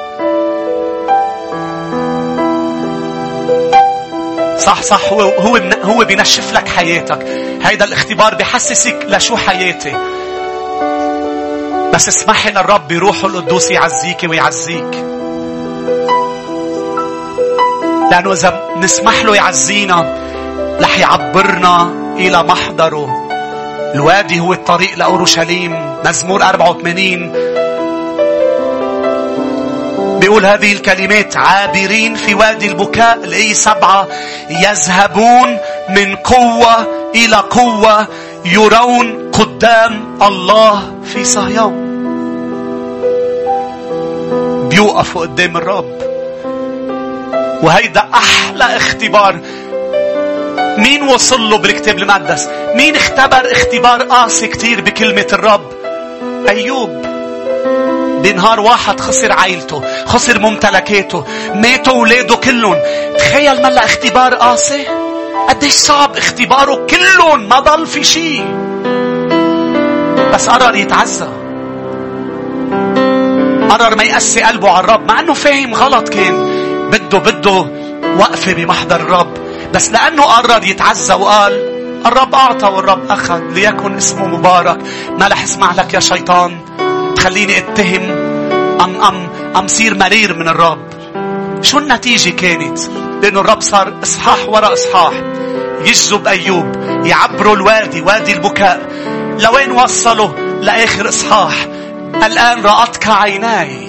[4.66, 5.12] صح صح.
[5.12, 7.22] هو هو هو بينشف لك حياتك.
[7.62, 9.96] هيدا الاختبار بحسسك لشو حياتي.
[11.94, 15.04] بس اسمحي للرب بروحه القدوس يعزيك ويعزيك.
[18.10, 20.18] لأنه إذا نسمح له يعزينا
[20.80, 23.25] رح يعبرنا إلى محضره.
[23.94, 27.32] الوادي هو الطريق لأورشليم مزمور 84
[30.20, 34.08] بيقول هذه الكلمات عابرين في وادي البكاء الآية سبعة
[34.50, 35.58] يذهبون
[35.88, 38.08] من قوة إلى قوة
[38.44, 41.86] يرون قدام الله في صهيون.
[44.68, 45.96] بيوقفوا قدام الرب.
[47.62, 49.40] وهيدا أحلى اختبار.
[50.78, 55.72] مين وصل له بالكتاب المقدس؟ مين اختبر اختبار قاسي كتير بكلمة الرب؟
[56.48, 57.06] أيوب.
[58.22, 61.24] بنهار واحد خسر عائلته خسر ممتلكاته
[61.54, 62.76] ماتوا أولاده كلهم.
[63.18, 64.86] تخيل ملا اختبار قاسي؟
[65.48, 68.44] قديش صعب اختباره كلهم ما ضل في شيء
[70.34, 71.28] بس قرر يتعزى
[73.70, 76.46] قرر ما يقسي قلبه على الرب مع إنه فاهم غلط كان.
[76.92, 77.66] بده بده
[78.18, 79.34] وقفة بمحضر الرب.
[79.74, 81.75] بس لأنه قرر يتعزى وقال
[82.08, 84.78] الرب أعطى والرب أخذ ليكن اسمه مبارك.
[85.18, 86.58] ما رح اسمع لك يا شيطان.
[87.16, 88.10] تخليني اتهم.
[88.80, 90.86] أم أم أم صير مرير من الرب.
[91.62, 92.78] شو النتيجة كانت؟
[93.22, 95.12] لأنه الرب صار إصحاح وراء إصحاح.
[95.80, 96.72] يجذب أيوب.
[97.04, 98.80] يعبروا الوادي وادي البكاء.
[99.40, 100.28] لوين وصلوا
[100.62, 101.66] لآخر إصحاح.
[102.14, 103.88] الآن رأتك عيناي.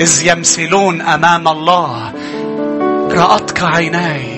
[0.00, 2.12] إذ يمثلون أمام الله.
[3.10, 4.36] رأتك عيناي.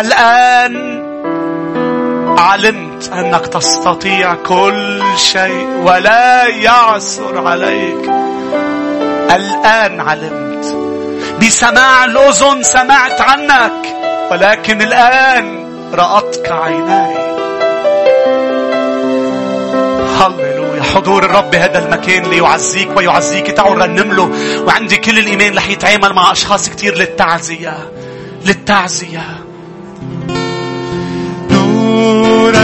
[0.00, 0.89] الآن
[2.40, 8.10] علمت أنك تستطيع كل شيء ولا يعثر عليك.
[9.30, 10.76] الآن علمت.
[11.42, 13.96] بسماع الأذن سمعت عنك
[14.30, 17.16] ولكن الآن رأتك عيناي.
[20.20, 20.82] هللويا.
[20.82, 23.46] حضور الرب هذا المكان ليعزيك ويعزيك.
[23.46, 24.30] تعالوا نرنم له.
[24.66, 27.90] وعندي كل الإيمان رح يتعامل مع أشخاص كتير للتعزية.
[28.46, 29.49] للتعزية.
[32.00, 32.59] نور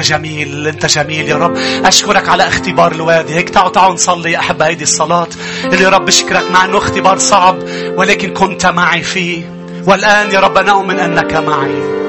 [0.00, 1.56] جميل أنت جميل يا رب.
[1.84, 5.28] أشكرك على اختبار الوادي هيك تعالوا تعالوا نصلي أحب هيدي الصلاة.
[5.64, 7.56] اللي يا رب أشكرك مع أنه اختبار صعب
[7.96, 9.50] ولكن كنت معي فيه.
[9.86, 12.00] والآن يا رب أنا أؤمن أنك معي.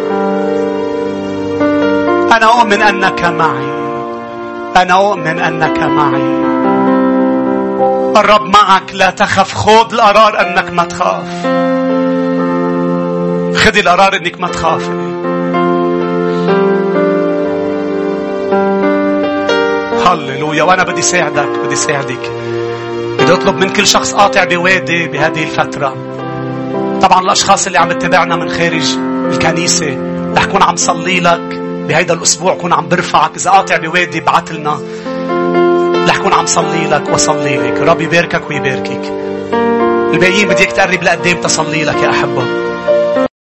[2.38, 3.72] أنا أؤمن أنك معي.
[4.78, 6.42] أنا أؤمن أنك معي.
[8.20, 9.54] الرب معك لا تخف.
[9.54, 11.28] خذ القرار أنك ما تخاف.
[13.58, 15.21] خذي القرار أنك ما تخافي
[20.52, 22.32] هللويا وأنا بدي ساعدك بدي ساعدك.
[23.20, 25.96] بدي أطلب من كل شخص قاطع بوادي بهذه الفترة.
[27.02, 28.98] طبعا الأشخاص اللي عم تتابعنا من خارج
[29.32, 29.98] الكنيسة
[30.38, 31.62] رح كون عم صلي لك.
[31.88, 33.36] بهيدا الأسبوع كون عم برفعك.
[33.36, 34.80] إذا قاطع بوادي ابعت لنا.
[36.10, 37.82] رح كون عم صلي لك وصلي لك.
[37.82, 39.02] ربي يباركك ويباركك.
[40.14, 42.61] الباقيين بدي اياك تقرب لقدام تصلي لك يا أحبة.